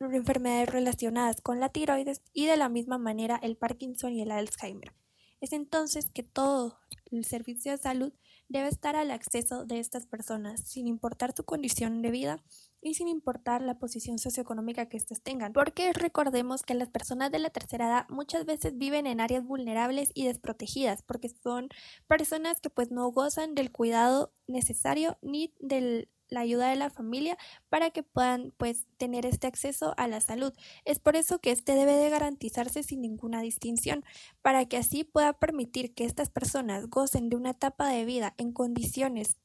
enfermedades 0.00 0.68
relacionadas 0.70 1.40
con 1.40 1.60
la 1.60 1.68
tiroides 1.68 2.22
y 2.32 2.46
de 2.46 2.56
la 2.56 2.68
misma 2.68 2.98
manera 2.98 3.38
el 3.42 3.56
Parkinson 3.56 4.12
y 4.12 4.22
el 4.22 4.30
Alzheimer. 4.30 4.92
Es 5.40 5.52
entonces 5.52 6.10
que 6.10 6.22
todo 6.22 6.78
el 7.10 7.24
servicio 7.24 7.72
de 7.72 7.78
salud 7.78 8.12
debe 8.48 8.68
estar 8.68 8.96
al 8.96 9.10
acceso 9.10 9.64
de 9.64 9.78
estas 9.78 10.06
personas, 10.06 10.60
sin 10.68 10.86
importar 10.86 11.34
su 11.34 11.44
condición 11.44 12.02
de 12.02 12.10
vida 12.10 12.42
y 12.82 12.94
sin 12.94 13.08
importar 13.08 13.62
la 13.62 13.78
posición 13.78 14.18
socioeconómica 14.18 14.86
que 14.86 14.96
éstas 14.96 15.22
tengan. 15.22 15.52
Porque 15.52 15.92
recordemos 15.92 16.62
que 16.62 16.74
las 16.74 16.90
personas 16.90 17.30
de 17.30 17.38
la 17.38 17.50
tercera 17.50 17.86
edad 17.86 18.06
muchas 18.08 18.44
veces 18.44 18.76
viven 18.76 19.06
en 19.06 19.20
áreas 19.20 19.44
vulnerables 19.44 20.10
y 20.14 20.26
desprotegidas, 20.26 21.02
porque 21.02 21.28
son 21.28 21.68
personas 22.08 22.60
que 22.60 22.70
pues 22.70 22.90
no 22.90 23.08
gozan 23.12 23.54
del 23.54 23.70
cuidado 23.70 24.32
necesario 24.46 25.16
ni 25.22 25.54
del 25.60 26.08
la 26.30 26.40
ayuda 26.40 26.70
de 26.70 26.76
la 26.76 26.90
familia 26.90 27.36
para 27.68 27.90
que 27.90 28.02
puedan 28.02 28.52
pues 28.56 28.86
tener 28.96 29.26
este 29.26 29.46
acceso 29.46 29.94
a 29.96 30.08
la 30.08 30.20
salud. 30.20 30.52
Es 30.84 30.98
por 30.98 31.16
eso 31.16 31.40
que 31.40 31.50
este 31.50 31.74
debe 31.74 31.96
de 31.96 32.10
garantizarse 32.10 32.82
sin 32.82 33.02
ninguna 33.02 33.42
distinción, 33.42 34.04
para 34.42 34.64
que 34.66 34.76
así 34.76 35.04
pueda 35.04 35.32
permitir 35.34 35.94
que 35.94 36.04
estas 36.04 36.30
personas 36.30 36.88
gocen 36.88 37.28
de 37.28 37.36
una 37.36 37.50
etapa 37.50 37.88
de 37.88 38.04
vida 38.04 38.34
en 38.38 38.52
condiciones 38.52 39.36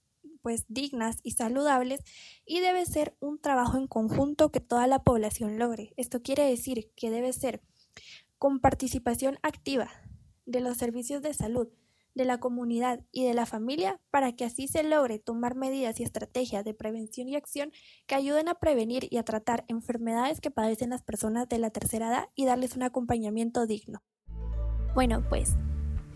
pues 0.42 0.66
dignas 0.68 1.18
y 1.24 1.32
saludables 1.32 2.02
y 2.46 2.60
debe 2.60 2.86
ser 2.86 3.18
un 3.20 3.40
trabajo 3.40 3.78
en 3.78 3.88
conjunto 3.88 4.52
que 4.52 4.60
toda 4.60 4.86
la 4.86 5.04
población 5.04 5.58
logre. 5.58 5.94
Esto 5.98 6.22
quiere 6.22 6.44
decir 6.44 6.92
que 6.96 7.10
debe 7.10 7.34
ser 7.34 7.64
con 8.38 8.60
participación 8.60 9.40
activa 9.42 9.90
de 10.46 10.60
los 10.60 10.78
servicios 10.78 11.24
de 11.24 11.34
salud, 11.34 11.70
de 12.16 12.26
la 12.26 12.40
comunidad 12.40 13.02
y 13.12 13.26
de 13.26 13.34
la 13.34 13.46
familia 13.46 14.00
para 14.10 14.32
que 14.32 14.46
así 14.46 14.68
se 14.68 14.84
logre 14.84 15.20
tomar 15.20 15.56
medidas 15.56 16.00
y 16.00 16.04
estrategias 16.04 16.64
de 16.66 16.74
prevención 16.74 17.28
y 17.28 17.36
acción 17.36 17.72
que 18.08 18.16
ayuden 18.16 18.48
a 18.48 18.56
prevenir 18.56 19.08
y 19.12 19.18
a 19.18 19.24
tratar 19.24 19.66
enfermedades 19.68 20.42
que 20.42 20.52
padecen 20.52 20.90
las 20.90 21.04
personas 21.04 21.48
de 21.48 21.60
la 21.60 21.70
tercera 21.70 22.08
edad 22.08 22.30
y 22.36 22.46
darles 22.46 22.76
un 22.76 22.84
acompañamiento 22.84 23.68
digno. 23.68 24.02
Bueno, 24.96 25.24
pues 25.30 25.56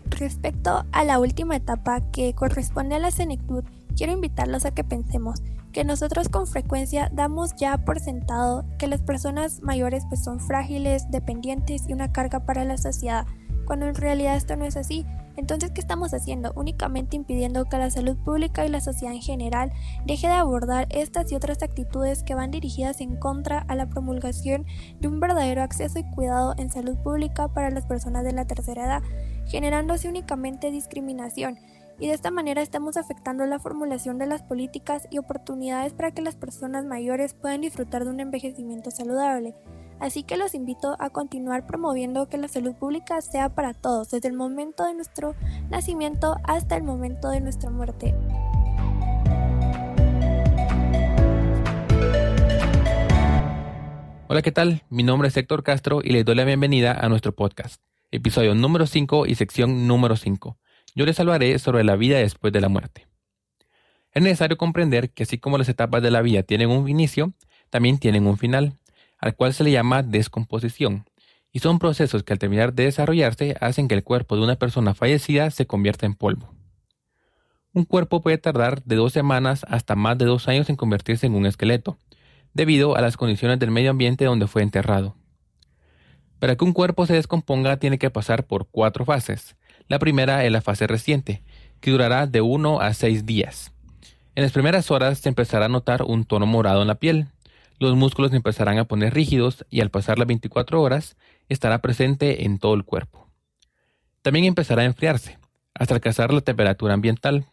respecto 0.06 0.84
a 0.90 1.04
la 1.04 1.20
última 1.20 1.56
etapa 1.56 2.10
que 2.10 2.34
corresponde 2.34 2.96
a 2.96 2.98
la 2.98 3.10
senectud, 3.10 3.62
quiero 3.94 4.12
invitarlos 4.12 4.64
a 4.64 4.72
que 4.72 4.84
pensemos 4.84 5.42
que 5.72 5.84
nosotros 5.84 6.28
con 6.28 6.46
frecuencia 6.46 7.10
damos 7.12 7.54
ya 7.56 7.78
por 7.84 8.00
sentado 8.00 8.64
que 8.78 8.88
las 8.88 9.02
personas 9.02 9.62
mayores 9.62 10.04
pues 10.08 10.24
son 10.24 10.40
frágiles, 10.40 11.10
dependientes 11.10 11.88
y 11.88 11.92
una 11.92 12.12
carga 12.12 12.44
para 12.44 12.64
la 12.64 12.76
sociedad, 12.76 13.26
cuando 13.66 13.86
en 13.86 13.94
realidad 13.94 14.36
esto 14.36 14.56
no 14.56 14.64
es 14.64 14.76
así. 14.76 15.06
Entonces, 15.40 15.70
¿qué 15.70 15.80
estamos 15.80 16.12
haciendo? 16.12 16.52
Únicamente 16.54 17.16
impidiendo 17.16 17.64
que 17.64 17.78
la 17.78 17.90
salud 17.90 18.14
pública 18.18 18.66
y 18.66 18.68
la 18.68 18.82
sociedad 18.82 19.14
en 19.14 19.22
general 19.22 19.72
deje 20.04 20.26
de 20.26 20.34
abordar 20.34 20.86
estas 20.90 21.32
y 21.32 21.34
otras 21.34 21.62
actitudes 21.62 22.22
que 22.22 22.34
van 22.34 22.50
dirigidas 22.50 23.00
en 23.00 23.16
contra 23.16 23.60
a 23.60 23.74
la 23.74 23.88
promulgación 23.88 24.66
de 25.00 25.08
un 25.08 25.18
verdadero 25.18 25.62
acceso 25.62 25.98
y 25.98 26.04
cuidado 26.10 26.52
en 26.58 26.70
salud 26.70 26.98
pública 26.98 27.48
para 27.48 27.70
las 27.70 27.86
personas 27.86 28.22
de 28.22 28.34
la 28.34 28.44
tercera 28.44 28.84
edad, 28.84 29.02
generándose 29.46 30.10
únicamente 30.10 30.70
discriminación 30.70 31.58
y 31.98 32.08
de 32.08 32.14
esta 32.14 32.30
manera 32.30 32.60
estamos 32.60 32.98
afectando 32.98 33.46
la 33.46 33.58
formulación 33.58 34.18
de 34.18 34.26
las 34.26 34.42
políticas 34.42 35.08
y 35.10 35.18
oportunidades 35.18 35.94
para 35.94 36.10
que 36.10 36.22
las 36.22 36.34
personas 36.34 36.84
mayores 36.84 37.32
puedan 37.32 37.62
disfrutar 37.62 38.04
de 38.04 38.10
un 38.10 38.20
envejecimiento 38.20 38.90
saludable. 38.90 39.54
Así 40.00 40.22
que 40.22 40.36
los 40.36 40.54
invito 40.54 40.96
a 40.98 41.10
continuar 41.10 41.66
promoviendo 41.66 42.28
que 42.28 42.38
la 42.38 42.48
salud 42.48 42.74
pública 42.74 43.20
sea 43.20 43.54
para 43.54 43.74
todos, 43.74 44.10
desde 44.10 44.28
el 44.28 44.34
momento 44.34 44.84
de 44.84 44.94
nuestro 44.94 45.34
nacimiento 45.68 46.36
hasta 46.44 46.76
el 46.76 46.82
momento 46.82 47.28
de 47.28 47.40
nuestra 47.40 47.70
muerte. 47.70 48.14
Hola, 54.28 54.42
¿qué 54.42 54.52
tal? 54.52 54.82
Mi 54.88 55.02
nombre 55.02 55.28
es 55.28 55.36
Héctor 55.36 55.62
Castro 55.62 56.00
y 56.02 56.10
les 56.10 56.24
doy 56.24 56.34
la 56.34 56.44
bienvenida 56.44 56.92
a 56.92 57.08
nuestro 57.08 57.34
podcast, 57.34 57.82
episodio 58.10 58.54
número 58.54 58.86
5 58.86 59.26
y 59.26 59.34
sección 59.34 59.86
número 59.86 60.16
5 60.16 60.56
yo 60.94 61.06
les 61.06 61.20
hablaré 61.20 61.58
sobre 61.58 61.84
la 61.84 61.96
vida 61.96 62.18
después 62.18 62.52
de 62.52 62.60
la 62.60 62.68
muerte. 62.68 63.06
Es 64.12 64.22
necesario 64.22 64.56
comprender 64.56 65.10
que 65.10 65.22
así 65.22 65.38
como 65.38 65.58
las 65.58 65.68
etapas 65.68 66.02
de 66.02 66.10
la 66.10 66.22
vida 66.22 66.42
tienen 66.42 66.70
un 66.70 66.88
inicio, 66.88 67.32
también 67.70 67.98
tienen 67.98 68.26
un 68.26 68.38
final, 68.38 68.74
al 69.20 69.36
cual 69.36 69.54
se 69.54 69.64
le 69.64 69.70
llama 69.70 70.02
descomposición, 70.02 71.04
y 71.52 71.58
son 71.58 71.78
procesos 71.78 72.22
que 72.22 72.32
al 72.32 72.38
terminar 72.38 72.72
de 72.72 72.84
desarrollarse 72.84 73.56
hacen 73.60 73.88
que 73.88 73.94
el 73.94 74.04
cuerpo 74.04 74.36
de 74.36 74.42
una 74.42 74.56
persona 74.56 74.94
fallecida 74.94 75.50
se 75.50 75.66
convierta 75.66 76.06
en 76.06 76.14
polvo. 76.14 76.54
Un 77.72 77.84
cuerpo 77.84 78.20
puede 78.20 78.38
tardar 78.38 78.82
de 78.82 78.96
dos 78.96 79.12
semanas 79.12 79.64
hasta 79.68 79.94
más 79.94 80.18
de 80.18 80.24
dos 80.24 80.48
años 80.48 80.68
en 80.70 80.76
convertirse 80.76 81.26
en 81.26 81.34
un 81.34 81.46
esqueleto, 81.46 81.98
debido 82.52 82.96
a 82.96 83.00
las 83.00 83.16
condiciones 83.16 83.58
del 83.58 83.70
medio 83.70 83.90
ambiente 83.90 84.24
donde 84.24 84.46
fue 84.46 84.62
enterrado. 84.62 85.14
Para 86.40 86.56
que 86.56 86.64
un 86.64 86.72
cuerpo 86.72 87.06
se 87.06 87.14
descomponga 87.14 87.76
tiene 87.76 87.98
que 87.98 88.10
pasar 88.10 88.46
por 88.46 88.68
cuatro 88.70 89.04
fases, 89.04 89.56
la 89.90 89.98
primera 89.98 90.44
es 90.44 90.52
la 90.52 90.62
fase 90.62 90.86
reciente, 90.86 91.42
que 91.80 91.90
durará 91.90 92.28
de 92.28 92.40
1 92.40 92.80
a 92.80 92.94
6 92.94 93.26
días. 93.26 93.72
En 94.36 94.44
las 94.44 94.52
primeras 94.52 94.90
horas 94.92 95.18
se 95.18 95.28
empezará 95.28 95.66
a 95.66 95.68
notar 95.68 96.04
un 96.04 96.24
tono 96.24 96.46
morado 96.46 96.82
en 96.82 96.88
la 96.88 96.94
piel, 96.94 97.26
los 97.80 97.96
músculos 97.96 98.32
empezarán 98.32 98.78
a 98.78 98.84
poner 98.84 99.12
rígidos 99.12 99.66
y 99.68 99.80
al 99.80 99.90
pasar 99.90 100.18
las 100.18 100.28
24 100.28 100.80
horas 100.80 101.16
estará 101.48 101.80
presente 101.80 102.44
en 102.44 102.58
todo 102.58 102.74
el 102.74 102.84
cuerpo. 102.84 103.28
También 104.22 104.44
empezará 104.44 104.82
a 104.82 104.86
enfriarse, 104.86 105.38
hasta 105.74 105.94
alcanzar 105.94 106.32
la 106.32 106.42
temperatura 106.42 106.94
ambiental. 106.94 107.46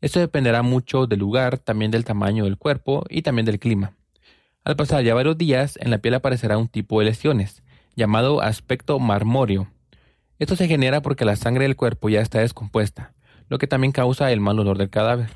Esto 0.00 0.18
dependerá 0.18 0.62
mucho 0.62 1.06
del 1.06 1.20
lugar, 1.20 1.58
también 1.58 1.90
del 1.90 2.04
tamaño 2.04 2.44
del 2.44 2.58
cuerpo 2.58 3.04
y 3.08 3.22
también 3.22 3.46
del 3.46 3.60
clima. 3.60 3.92
Al 4.64 4.74
pasar 4.74 5.04
ya 5.04 5.14
varios 5.14 5.38
días, 5.38 5.78
en 5.80 5.90
la 5.90 5.98
piel 5.98 6.14
aparecerá 6.14 6.58
un 6.58 6.68
tipo 6.68 6.98
de 6.98 7.06
lesiones, 7.06 7.62
llamado 7.94 8.42
aspecto 8.42 8.98
marmóreo, 8.98 9.68
esto 10.38 10.54
se 10.54 10.68
genera 10.68 11.02
porque 11.02 11.24
la 11.24 11.34
sangre 11.34 11.64
del 11.64 11.74
cuerpo 11.74 12.08
ya 12.08 12.20
está 12.20 12.38
descompuesta, 12.38 13.12
lo 13.48 13.58
que 13.58 13.66
también 13.66 13.90
causa 13.90 14.30
el 14.30 14.40
mal 14.40 14.58
olor 14.60 14.78
del 14.78 14.88
cadáver. 14.88 15.30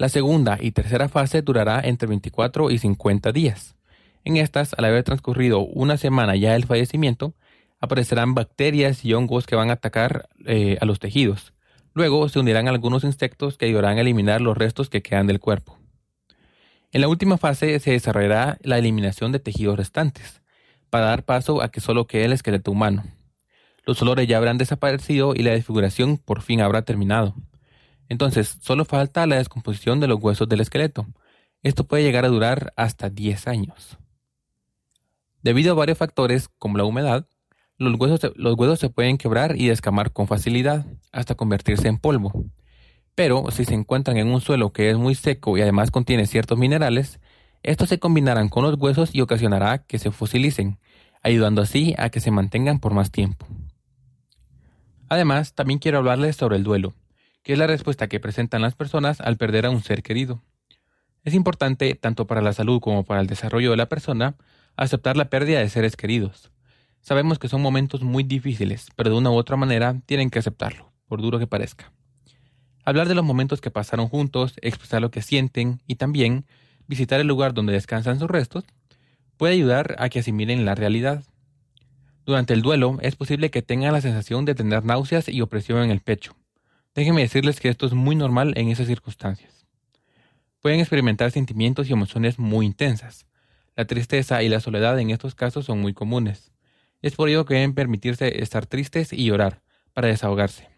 La 0.00 0.08
segunda 0.08 0.56
y 0.58 0.70
tercera 0.70 1.10
fase 1.10 1.42
durará 1.42 1.78
entre 1.84 2.08
24 2.08 2.70
y 2.70 2.78
50 2.78 3.32
días. 3.32 3.76
En 4.24 4.38
estas, 4.38 4.72
al 4.78 4.86
haber 4.86 5.04
transcurrido 5.04 5.60
una 5.60 5.98
semana 5.98 6.36
ya 6.36 6.54
del 6.54 6.64
fallecimiento, 6.64 7.34
aparecerán 7.80 8.34
bacterias 8.34 9.04
y 9.04 9.12
hongos 9.12 9.46
que 9.46 9.56
van 9.56 9.68
a 9.68 9.74
atacar 9.74 10.30
eh, 10.46 10.78
a 10.80 10.86
los 10.86 11.00
tejidos. 11.00 11.52
Luego 11.92 12.30
se 12.30 12.38
unirán 12.38 12.66
algunos 12.66 13.04
insectos 13.04 13.58
que 13.58 13.66
ayudarán 13.66 13.98
a 13.98 14.00
eliminar 14.00 14.40
los 14.40 14.56
restos 14.56 14.88
que 14.88 15.02
quedan 15.02 15.26
del 15.26 15.38
cuerpo. 15.38 15.76
En 16.92 17.02
la 17.02 17.08
última 17.08 17.36
fase 17.36 17.78
se 17.78 17.90
desarrollará 17.90 18.56
la 18.62 18.78
eliminación 18.78 19.32
de 19.32 19.38
tejidos 19.38 19.76
restantes, 19.76 20.40
para 20.88 21.04
dar 21.08 21.24
paso 21.24 21.60
a 21.60 21.70
que 21.70 21.82
solo 21.82 22.06
quede 22.06 22.24
el 22.24 22.32
esqueleto 22.32 22.70
humano 22.70 23.04
los 23.90 24.00
olores 24.02 24.28
ya 24.28 24.36
habrán 24.36 24.56
desaparecido 24.56 25.34
y 25.34 25.42
la 25.42 25.50
desfiguración 25.50 26.16
por 26.16 26.42
fin 26.42 26.60
habrá 26.60 26.82
terminado. 26.82 27.34
Entonces, 28.10 28.58
solo 28.60 28.84
falta 28.84 29.26
la 29.26 29.36
descomposición 29.36 30.00
de 30.00 30.08
los 30.08 30.20
huesos 30.20 30.48
del 30.48 30.60
esqueleto. 30.60 31.06
Esto 31.62 31.86
puede 31.86 32.02
llegar 32.02 32.24
a 32.24 32.28
durar 32.28 32.74
hasta 32.76 33.08
10 33.08 33.46
años. 33.46 33.98
Debido 35.42 35.72
a 35.72 35.76
varios 35.76 35.96
factores, 35.96 36.48
como 36.58 36.76
la 36.76 36.84
humedad, 36.84 37.26
los 37.78 37.94
huesos, 37.98 38.80
se 38.80 38.90
pueden 38.90 39.16
quebrar 39.16 39.56
y 39.56 39.68
descamar 39.68 40.12
con 40.12 40.26
facilidad, 40.26 40.84
hasta 41.12 41.36
convertirse 41.36 41.86
en 41.86 41.98
polvo. 41.98 42.44
Pero 43.14 43.44
si 43.52 43.64
se 43.64 43.74
encuentran 43.74 44.16
en 44.16 44.26
un 44.26 44.40
suelo 44.40 44.72
que 44.72 44.90
es 44.90 44.98
muy 44.98 45.14
seco 45.14 45.56
y 45.56 45.62
además 45.62 45.92
contiene 45.92 46.26
ciertos 46.26 46.58
minerales, 46.58 47.20
estos 47.62 47.88
se 47.88 48.00
combinarán 48.00 48.48
con 48.48 48.64
los 48.64 48.74
huesos 48.74 49.14
y 49.14 49.20
ocasionará 49.20 49.78
que 49.78 50.00
se 50.00 50.10
fosilicen, 50.10 50.78
ayudando 51.22 51.62
así 51.62 51.94
a 51.96 52.10
que 52.10 52.20
se 52.20 52.32
mantengan 52.32 52.80
por 52.80 52.92
más 52.92 53.12
tiempo. 53.12 53.46
Además, 55.08 55.54
también 55.54 55.78
quiero 55.78 55.98
hablarles 55.98 56.36
sobre 56.36 56.56
el 56.56 56.64
duelo, 56.64 56.94
que 57.42 57.52
es 57.54 57.58
la 57.58 57.66
respuesta 57.66 58.08
que 58.08 58.20
presentan 58.20 58.62
las 58.62 58.74
personas 58.74 59.20
al 59.20 59.36
perder 59.36 59.66
a 59.66 59.70
un 59.70 59.82
ser 59.82 60.02
querido. 60.02 60.42
Es 61.24 61.34
importante, 61.34 61.94
tanto 61.94 62.26
para 62.26 62.40
la 62.40 62.52
salud 62.52 62.80
como 62.80 63.04
para 63.04 63.20
el 63.20 63.26
desarrollo 63.26 63.70
de 63.70 63.76
la 63.76 63.88
persona, 63.88 64.36
aceptar 64.76 65.16
la 65.16 65.28
pérdida 65.28 65.58
de 65.58 65.68
seres 65.68 65.96
queridos. 65.96 66.50
Sabemos 67.02 67.38
que 67.38 67.48
son 67.48 67.62
momentos 67.62 68.02
muy 68.02 68.22
difíciles, 68.22 68.88
pero 68.96 69.10
de 69.10 69.16
una 69.16 69.30
u 69.30 69.34
otra 69.34 69.56
manera 69.56 70.00
tienen 70.06 70.30
que 70.30 70.38
aceptarlo, 70.38 70.92
por 71.06 71.22
duro 71.22 71.38
que 71.38 71.46
parezca. 71.46 71.92
Hablar 72.84 73.08
de 73.08 73.14
los 73.14 73.24
momentos 73.24 73.60
que 73.60 73.70
pasaron 73.70 74.08
juntos, 74.08 74.54
expresar 74.62 75.02
lo 75.02 75.10
que 75.10 75.22
sienten 75.22 75.80
y 75.86 75.96
también 75.96 76.46
visitar 76.86 77.20
el 77.20 77.26
lugar 77.26 77.54
donde 77.54 77.72
descansan 77.72 78.18
sus 78.18 78.28
restos 78.28 78.64
puede 79.36 79.54
ayudar 79.54 79.96
a 79.98 80.08
que 80.08 80.20
asimilen 80.20 80.64
la 80.64 80.74
realidad. 80.74 81.24
Durante 82.26 82.52
el 82.52 82.62
duelo 82.62 82.98
es 83.00 83.16
posible 83.16 83.50
que 83.50 83.62
tengan 83.62 83.92
la 83.92 84.00
sensación 84.00 84.44
de 84.44 84.54
tener 84.54 84.84
náuseas 84.84 85.28
y 85.28 85.40
opresión 85.40 85.82
en 85.82 85.90
el 85.90 86.00
pecho. 86.00 86.36
Déjenme 86.94 87.20
decirles 87.20 87.60
que 87.60 87.68
esto 87.68 87.86
es 87.86 87.92
muy 87.92 88.16
normal 88.16 88.52
en 88.56 88.68
esas 88.68 88.88
circunstancias. 88.88 89.64
Pueden 90.60 90.80
experimentar 90.80 91.30
sentimientos 91.30 91.88
y 91.88 91.92
emociones 91.92 92.38
muy 92.38 92.66
intensas. 92.66 93.26
La 93.76 93.86
tristeza 93.86 94.42
y 94.42 94.48
la 94.48 94.58
soledad 94.58 94.98
en 94.98 95.10
estos 95.10 95.36
casos 95.36 95.66
son 95.66 95.80
muy 95.80 95.94
comunes. 95.94 96.52
Es 97.00 97.14
por 97.14 97.28
ello 97.28 97.44
que 97.44 97.54
deben 97.54 97.74
permitirse 97.74 98.42
estar 98.42 98.66
tristes 98.66 99.12
y 99.12 99.24
llorar 99.24 99.62
para 99.94 100.08
desahogarse. 100.08 100.68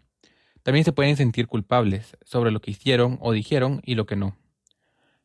También 0.61 0.85
se 0.85 0.93
pueden 0.93 1.17
sentir 1.17 1.47
culpables 1.47 2.15
sobre 2.23 2.51
lo 2.51 2.61
que 2.61 2.71
hicieron 2.71 3.17
o 3.19 3.33
dijeron 3.33 3.81
y 3.83 3.95
lo 3.95 4.05
que 4.05 4.15
no. 4.15 4.37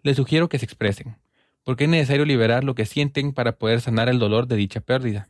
Les 0.02 0.16
sugiero 0.16 0.48
que 0.48 0.58
se 0.58 0.64
expresen, 0.64 1.18
porque 1.64 1.84
es 1.84 1.90
necesario 1.90 2.24
liberar 2.24 2.64
lo 2.64 2.74
que 2.74 2.86
sienten 2.86 3.32
para 3.32 3.58
poder 3.58 3.82
sanar 3.82 4.08
el 4.08 4.18
dolor 4.18 4.48
de 4.48 4.56
dicha 4.56 4.80
pérdida. 4.80 5.28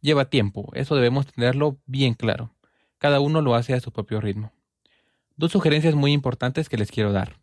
Lleva 0.00 0.30
tiempo, 0.30 0.70
eso 0.74 0.96
debemos 0.96 1.26
tenerlo 1.26 1.78
bien 1.84 2.14
claro. 2.14 2.54
Cada 2.96 3.20
uno 3.20 3.42
lo 3.42 3.54
hace 3.54 3.74
a 3.74 3.80
su 3.80 3.92
propio 3.92 4.20
ritmo. 4.20 4.52
Dos 5.38 5.52
sugerencias 5.52 5.94
muy 5.94 6.12
importantes 6.12 6.68
que 6.68 6.76
les 6.76 6.90
quiero 6.90 7.12
dar. 7.12 7.38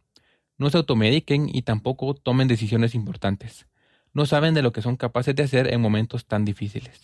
No 0.60 0.70
se 0.70 0.78
automediquen 0.78 1.50
y 1.52 1.64
tampoco 1.64 2.14
tomen 2.14 2.48
decisiones 2.48 2.94
importantes. 2.94 3.66
No 4.14 4.28
saben 4.28 4.54
de 4.54 4.62
lo 4.62 4.72
que 4.72 4.84
son 4.84 4.98
capaces 4.98 5.36
de 5.36 5.42
hacer 5.42 5.74
en 5.74 5.82
momentos 5.82 6.28
tan 6.28 6.46
difíciles. 6.46 7.02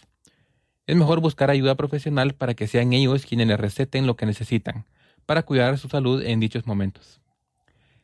Es 0.86 0.96
mejor 0.96 1.20
buscar 1.20 1.50
ayuda 1.50 1.74
profesional 1.74 2.36
para 2.36 2.54
que 2.54 2.68
sean 2.68 2.94
ellos 2.94 3.26
quienes 3.26 3.48
les 3.48 3.60
receten 3.60 4.06
lo 4.06 4.16
que 4.16 4.28
necesitan 4.28 4.86
para 5.26 5.42
cuidar 5.42 5.80
su 5.80 5.90
salud 5.90 6.22
en 6.22 6.40
dichos 6.40 6.68
momentos. 6.68 7.22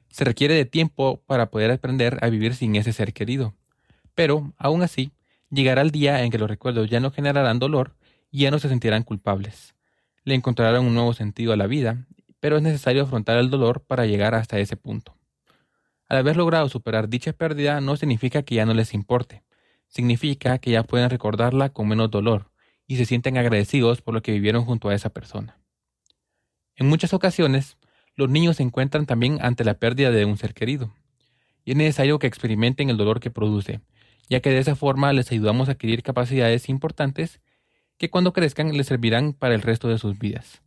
Se 0.09 0.23
requiere 0.23 0.55
de 0.55 0.65
tiempo 0.65 1.21
para 1.27 1.51
poder 1.51 1.69
aprender 1.69 2.17
a 2.23 2.29
vivir 2.29 2.55
sin 2.55 2.75
ese 2.75 2.91
ser 2.91 3.13
querido. 3.13 3.53
Pero, 4.15 4.53
aún 4.57 4.81
así, 4.81 5.11
Llegará 5.49 5.81
el 5.81 5.91
día 5.91 6.23
en 6.23 6.31
que 6.31 6.37
los 6.37 6.49
recuerdos 6.49 6.89
ya 6.89 6.99
no 6.99 7.11
generarán 7.11 7.59
dolor 7.59 7.95
y 8.31 8.39
ya 8.39 8.51
no 8.51 8.59
se 8.59 8.67
sentirán 8.67 9.03
culpables. 9.03 9.75
Le 10.23 10.35
encontrarán 10.35 10.85
un 10.85 10.93
nuevo 10.93 11.13
sentido 11.13 11.53
a 11.53 11.55
la 11.55 11.67
vida, 11.67 12.05
pero 12.39 12.57
es 12.57 12.63
necesario 12.63 13.03
afrontar 13.03 13.37
el 13.37 13.49
dolor 13.49 13.81
para 13.81 14.05
llegar 14.05 14.35
hasta 14.35 14.59
ese 14.59 14.77
punto. 14.77 15.17
Al 16.07 16.17
haber 16.17 16.37
logrado 16.37 16.69
superar 16.69 17.09
dicha 17.09 17.33
pérdida 17.33 17.81
no 17.81 17.97
significa 17.97 18.43
que 18.43 18.55
ya 18.55 18.65
no 18.65 18.73
les 18.73 18.93
importe, 18.93 19.43
significa 19.87 20.57
que 20.59 20.71
ya 20.71 20.83
pueden 20.83 21.09
recordarla 21.09 21.69
con 21.69 21.87
menos 21.87 22.11
dolor 22.11 22.51
y 22.87 22.97
se 22.97 23.05
sienten 23.05 23.37
agradecidos 23.37 24.01
por 24.01 24.13
lo 24.13 24.21
que 24.21 24.31
vivieron 24.31 24.63
junto 24.63 24.89
a 24.89 24.95
esa 24.95 25.09
persona. 25.09 25.59
En 26.75 26.87
muchas 26.87 27.13
ocasiones, 27.13 27.77
los 28.15 28.29
niños 28.29 28.57
se 28.57 28.63
encuentran 28.63 29.05
también 29.05 29.39
ante 29.41 29.63
la 29.63 29.75
pérdida 29.75 30.11
de 30.11 30.25
un 30.25 30.37
ser 30.37 30.53
querido, 30.53 30.93
y 31.65 31.71
es 31.71 31.77
necesario 31.77 32.19
que 32.19 32.27
experimenten 32.27 32.89
el 32.89 32.97
dolor 32.97 33.19
que 33.19 33.31
produce, 33.31 33.81
ya 34.29 34.39
que 34.39 34.49
de 34.49 34.59
esa 34.59 34.75
forma 34.75 35.11
les 35.11 35.31
ayudamos 35.31 35.67
a 35.67 35.73
adquirir 35.73 36.03
capacidades 36.03 36.69
importantes 36.69 37.41
que 37.97 38.09
cuando 38.09 38.31
crezcan 38.31 38.75
les 38.77 38.87
servirán 38.87 39.33
para 39.33 39.55
el 39.55 39.61
resto 39.61 39.87
de 39.89 39.97
sus 39.97 40.17
vidas. 40.17 40.61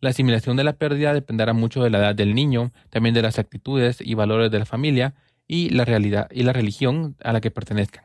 La 0.00 0.10
asimilación 0.10 0.56
de 0.56 0.64
la 0.64 0.74
pérdida 0.74 1.14
dependerá 1.14 1.52
mucho 1.52 1.82
de 1.82 1.90
la 1.90 1.98
edad 1.98 2.14
del 2.14 2.34
niño, 2.34 2.72
también 2.90 3.14
de 3.14 3.22
las 3.22 3.38
actitudes 3.38 3.98
y 4.00 4.14
valores 4.14 4.50
de 4.50 4.58
la 4.58 4.66
familia 4.66 5.14
y 5.46 5.70
la 5.70 5.84
realidad 5.84 6.28
y 6.30 6.42
la 6.42 6.52
religión 6.52 7.16
a 7.22 7.32
la 7.32 7.40
que 7.40 7.50
pertenezcan. 7.50 8.04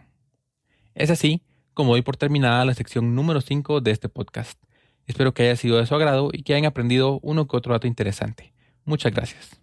Es 0.96 1.10
así 1.10 1.44
como 1.74 1.94
doy 1.94 2.02
por 2.02 2.18
terminada 2.18 2.66
la 2.66 2.74
sección 2.74 3.16
número 3.16 3.42
5 3.42 3.82
de 3.82 3.92
este 3.92 4.10
podcast. 4.10 4.62
Espero 5.08 5.34
que 5.34 5.44
haya 5.44 5.56
sido 5.56 5.78
de 5.78 5.86
su 5.86 5.96
agrado 5.96 6.30
y 6.32 6.44
que 6.44 6.54
hayan 6.54 6.66
aprendido 6.66 7.20
uno 7.22 7.48
que 7.48 7.58
otro 7.58 7.74
dato 7.74 7.88
interesante. 7.88 8.54
Muchas 8.86 9.14
gracias. 9.14 9.62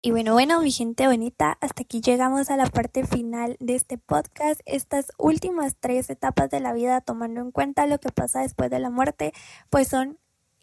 Y 0.00 0.12
bueno, 0.12 0.32
bueno, 0.32 0.60
mi 0.62 0.70
gente 0.70 1.08
bonita, 1.08 1.58
hasta 1.60 1.82
aquí 1.82 2.00
llegamos 2.00 2.50
a 2.50 2.56
la 2.56 2.66
parte 2.66 3.04
final 3.04 3.56
de 3.58 3.74
este 3.74 3.98
podcast. 3.98 4.60
Estas 4.64 5.10
últimas 5.18 5.76
tres 5.78 6.08
etapas 6.08 6.50
de 6.50 6.60
la 6.60 6.72
vida, 6.72 7.00
tomando 7.00 7.40
en 7.40 7.50
cuenta 7.50 7.86
lo 7.88 7.98
que 7.98 8.10
pasa 8.10 8.42
después 8.42 8.70
de 8.70 8.78
la 8.78 8.90
muerte, 8.90 9.32
pues 9.70 9.88
son 9.88 10.18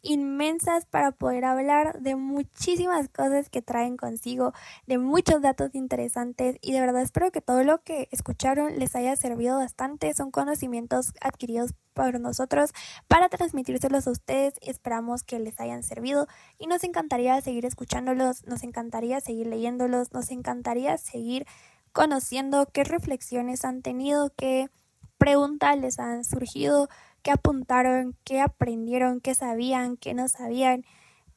inmensas 0.05 0.85
para 0.85 1.11
poder 1.11 1.43
hablar 1.45 1.99
de 1.99 2.15
muchísimas 2.15 3.09
cosas 3.09 3.49
que 3.49 3.61
traen 3.61 3.97
consigo, 3.97 4.53
de 4.85 4.97
muchos 4.97 5.41
datos 5.41 5.73
interesantes 5.73 6.57
y 6.61 6.71
de 6.71 6.79
verdad 6.79 7.01
espero 7.01 7.31
que 7.31 7.41
todo 7.41 7.63
lo 7.63 7.81
que 7.81 8.07
escucharon 8.11 8.77
les 8.79 8.95
haya 8.95 9.15
servido 9.15 9.57
bastante. 9.57 10.13
Son 10.13 10.31
conocimientos 10.31 11.13
adquiridos 11.21 11.73
por 11.93 12.19
nosotros 12.19 12.71
para 13.07 13.29
transmitírselos 13.29 14.07
a 14.07 14.11
ustedes. 14.11 14.53
Esperamos 14.61 15.23
que 15.23 15.39
les 15.39 15.59
hayan 15.59 15.81
servido 15.83 16.27
y 16.59 16.67
nos 16.67 16.83
encantaría 16.83 17.41
seguir 17.41 17.65
escuchándolos, 17.65 18.45
nos 18.45 18.63
encantaría 18.63 19.19
seguir 19.21 19.47
leyéndolos, 19.47 20.13
nos 20.13 20.29
encantaría 20.29 20.97
seguir 20.97 21.47
conociendo 21.91 22.67
qué 22.71 22.83
reflexiones 22.83 23.65
han 23.65 23.81
tenido, 23.81 24.31
qué 24.37 24.69
preguntas 25.17 25.77
les 25.79 25.97
han 25.97 26.23
surgido 26.23 26.89
qué 27.25 27.31
apuntaron, 27.31 28.15
qué 28.23 28.39
aprendieron, 28.39 29.19
qué 29.19 29.33
sabían, 29.33 29.97
qué 29.97 30.13
no 30.13 30.27
sabían, 30.27 30.85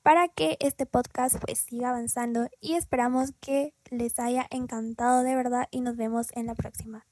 para 0.02 0.28
que 0.28 0.58
este 0.60 0.84
podcast 0.84 1.36
pues 1.40 1.60
siga 1.60 1.88
avanzando 1.88 2.46
y 2.60 2.74
esperamos 2.74 3.32
que 3.40 3.72
les 3.90 4.18
haya 4.18 4.46
encantado 4.50 5.22
de 5.22 5.34
verdad 5.34 5.66
y 5.70 5.80
nos 5.80 5.96
vemos 5.96 6.26
en 6.34 6.44
la 6.44 6.54
próxima. 6.54 7.06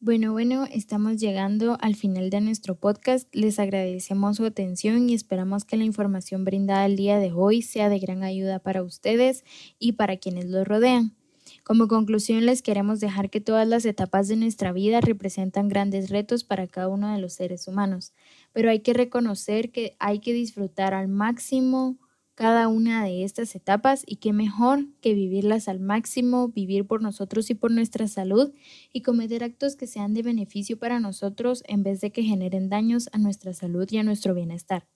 Bueno, 0.00 0.32
bueno, 0.32 0.66
estamos 0.70 1.16
llegando 1.16 1.78
al 1.80 1.94
final 1.94 2.28
de 2.28 2.42
nuestro 2.42 2.74
podcast. 2.74 3.34
Les 3.34 3.58
agradecemos 3.58 4.36
su 4.36 4.44
atención 4.44 5.08
y 5.08 5.14
esperamos 5.14 5.64
que 5.64 5.78
la 5.78 5.84
información 5.84 6.44
brindada 6.44 6.84
el 6.84 6.96
día 6.96 7.18
de 7.18 7.32
hoy 7.32 7.62
sea 7.62 7.88
de 7.88 8.00
gran 8.00 8.22
ayuda 8.22 8.58
para 8.58 8.82
ustedes 8.82 9.44
y 9.78 9.92
para 9.92 10.18
quienes 10.18 10.44
los 10.44 10.68
rodean. 10.68 11.16
Como 11.64 11.86
conclusión, 11.86 12.44
les 12.44 12.60
queremos 12.60 12.98
dejar 12.98 13.30
que 13.30 13.40
todas 13.40 13.68
las 13.68 13.84
etapas 13.84 14.26
de 14.26 14.34
nuestra 14.34 14.72
vida 14.72 15.00
representan 15.00 15.68
grandes 15.68 16.10
retos 16.10 16.42
para 16.42 16.66
cada 16.66 16.88
uno 16.88 17.12
de 17.12 17.20
los 17.20 17.34
seres 17.34 17.68
humanos, 17.68 18.12
pero 18.52 18.68
hay 18.68 18.80
que 18.80 18.92
reconocer 18.92 19.70
que 19.70 19.94
hay 20.00 20.18
que 20.18 20.32
disfrutar 20.32 20.92
al 20.92 21.06
máximo 21.06 21.98
cada 22.34 22.66
una 22.66 23.04
de 23.04 23.22
estas 23.22 23.54
etapas 23.54 24.02
y 24.06 24.16
qué 24.16 24.32
mejor 24.32 24.86
que 25.00 25.14
vivirlas 25.14 25.68
al 25.68 25.78
máximo, 25.78 26.48
vivir 26.48 26.84
por 26.84 27.00
nosotros 27.00 27.48
y 27.50 27.54
por 27.54 27.70
nuestra 27.70 28.08
salud 28.08 28.52
y 28.92 29.02
cometer 29.02 29.44
actos 29.44 29.76
que 29.76 29.86
sean 29.86 30.14
de 30.14 30.22
beneficio 30.22 30.78
para 30.78 30.98
nosotros 30.98 31.62
en 31.68 31.84
vez 31.84 32.00
de 32.00 32.10
que 32.10 32.24
generen 32.24 32.70
daños 32.70 33.08
a 33.12 33.18
nuestra 33.18 33.52
salud 33.52 33.86
y 33.88 33.98
a 33.98 34.02
nuestro 34.02 34.34
bienestar. 34.34 34.88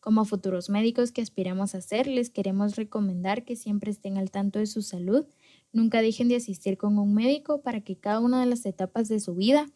Como 0.00 0.24
futuros 0.24 0.70
médicos 0.70 1.12
que 1.12 1.22
aspiramos 1.22 1.74
a 1.74 1.80
ser, 1.80 2.06
les 2.06 2.30
queremos 2.30 2.76
recomendar 2.76 3.44
que 3.44 3.56
siempre 3.56 3.90
estén 3.90 4.16
al 4.16 4.30
tanto 4.30 4.58
de 4.58 4.66
su 4.66 4.82
salud 4.82 5.26
Nunca 5.72 6.02
dejen 6.02 6.28
de 6.28 6.36
asistir 6.36 6.78
con 6.78 6.98
un 6.98 7.14
médico 7.14 7.62
para 7.62 7.80
que 7.80 7.96
cada 7.96 8.20
una 8.20 8.40
de 8.40 8.46
las 8.46 8.64
etapas 8.66 9.08
de 9.08 9.20
su 9.20 9.34
vida 9.34 9.66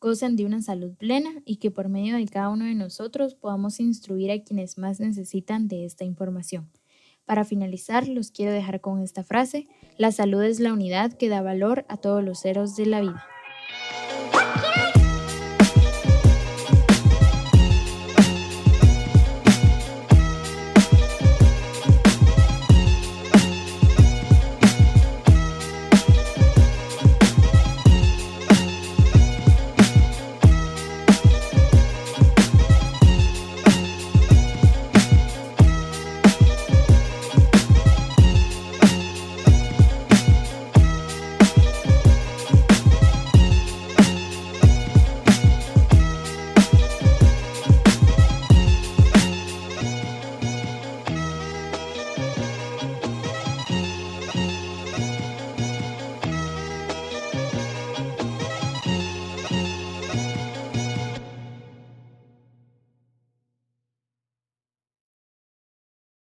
gocen 0.00 0.36
de 0.36 0.46
una 0.46 0.62
salud 0.62 0.94
plena 0.96 1.30
y 1.44 1.56
que 1.56 1.70
por 1.70 1.88
medio 1.88 2.16
de 2.16 2.26
cada 2.26 2.48
uno 2.48 2.64
de 2.64 2.74
nosotros 2.74 3.34
podamos 3.34 3.80
instruir 3.80 4.30
a 4.30 4.42
quienes 4.42 4.78
más 4.78 4.98
necesitan 5.00 5.68
de 5.68 5.84
esta 5.84 6.04
información. 6.04 6.70
Para 7.26 7.44
finalizar, 7.44 8.08
los 8.08 8.30
quiero 8.30 8.52
dejar 8.52 8.80
con 8.80 9.02
esta 9.02 9.22
frase, 9.22 9.68
la 9.98 10.10
salud 10.10 10.42
es 10.42 10.58
la 10.58 10.72
unidad 10.72 11.12
que 11.12 11.28
da 11.28 11.42
valor 11.42 11.84
a 11.88 11.96
todos 11.96 12.24
los 12.24 12.40
seres 12.40 12.76
de 12.76 12.86
la 12.86 13.00
vida. 13.02 13.24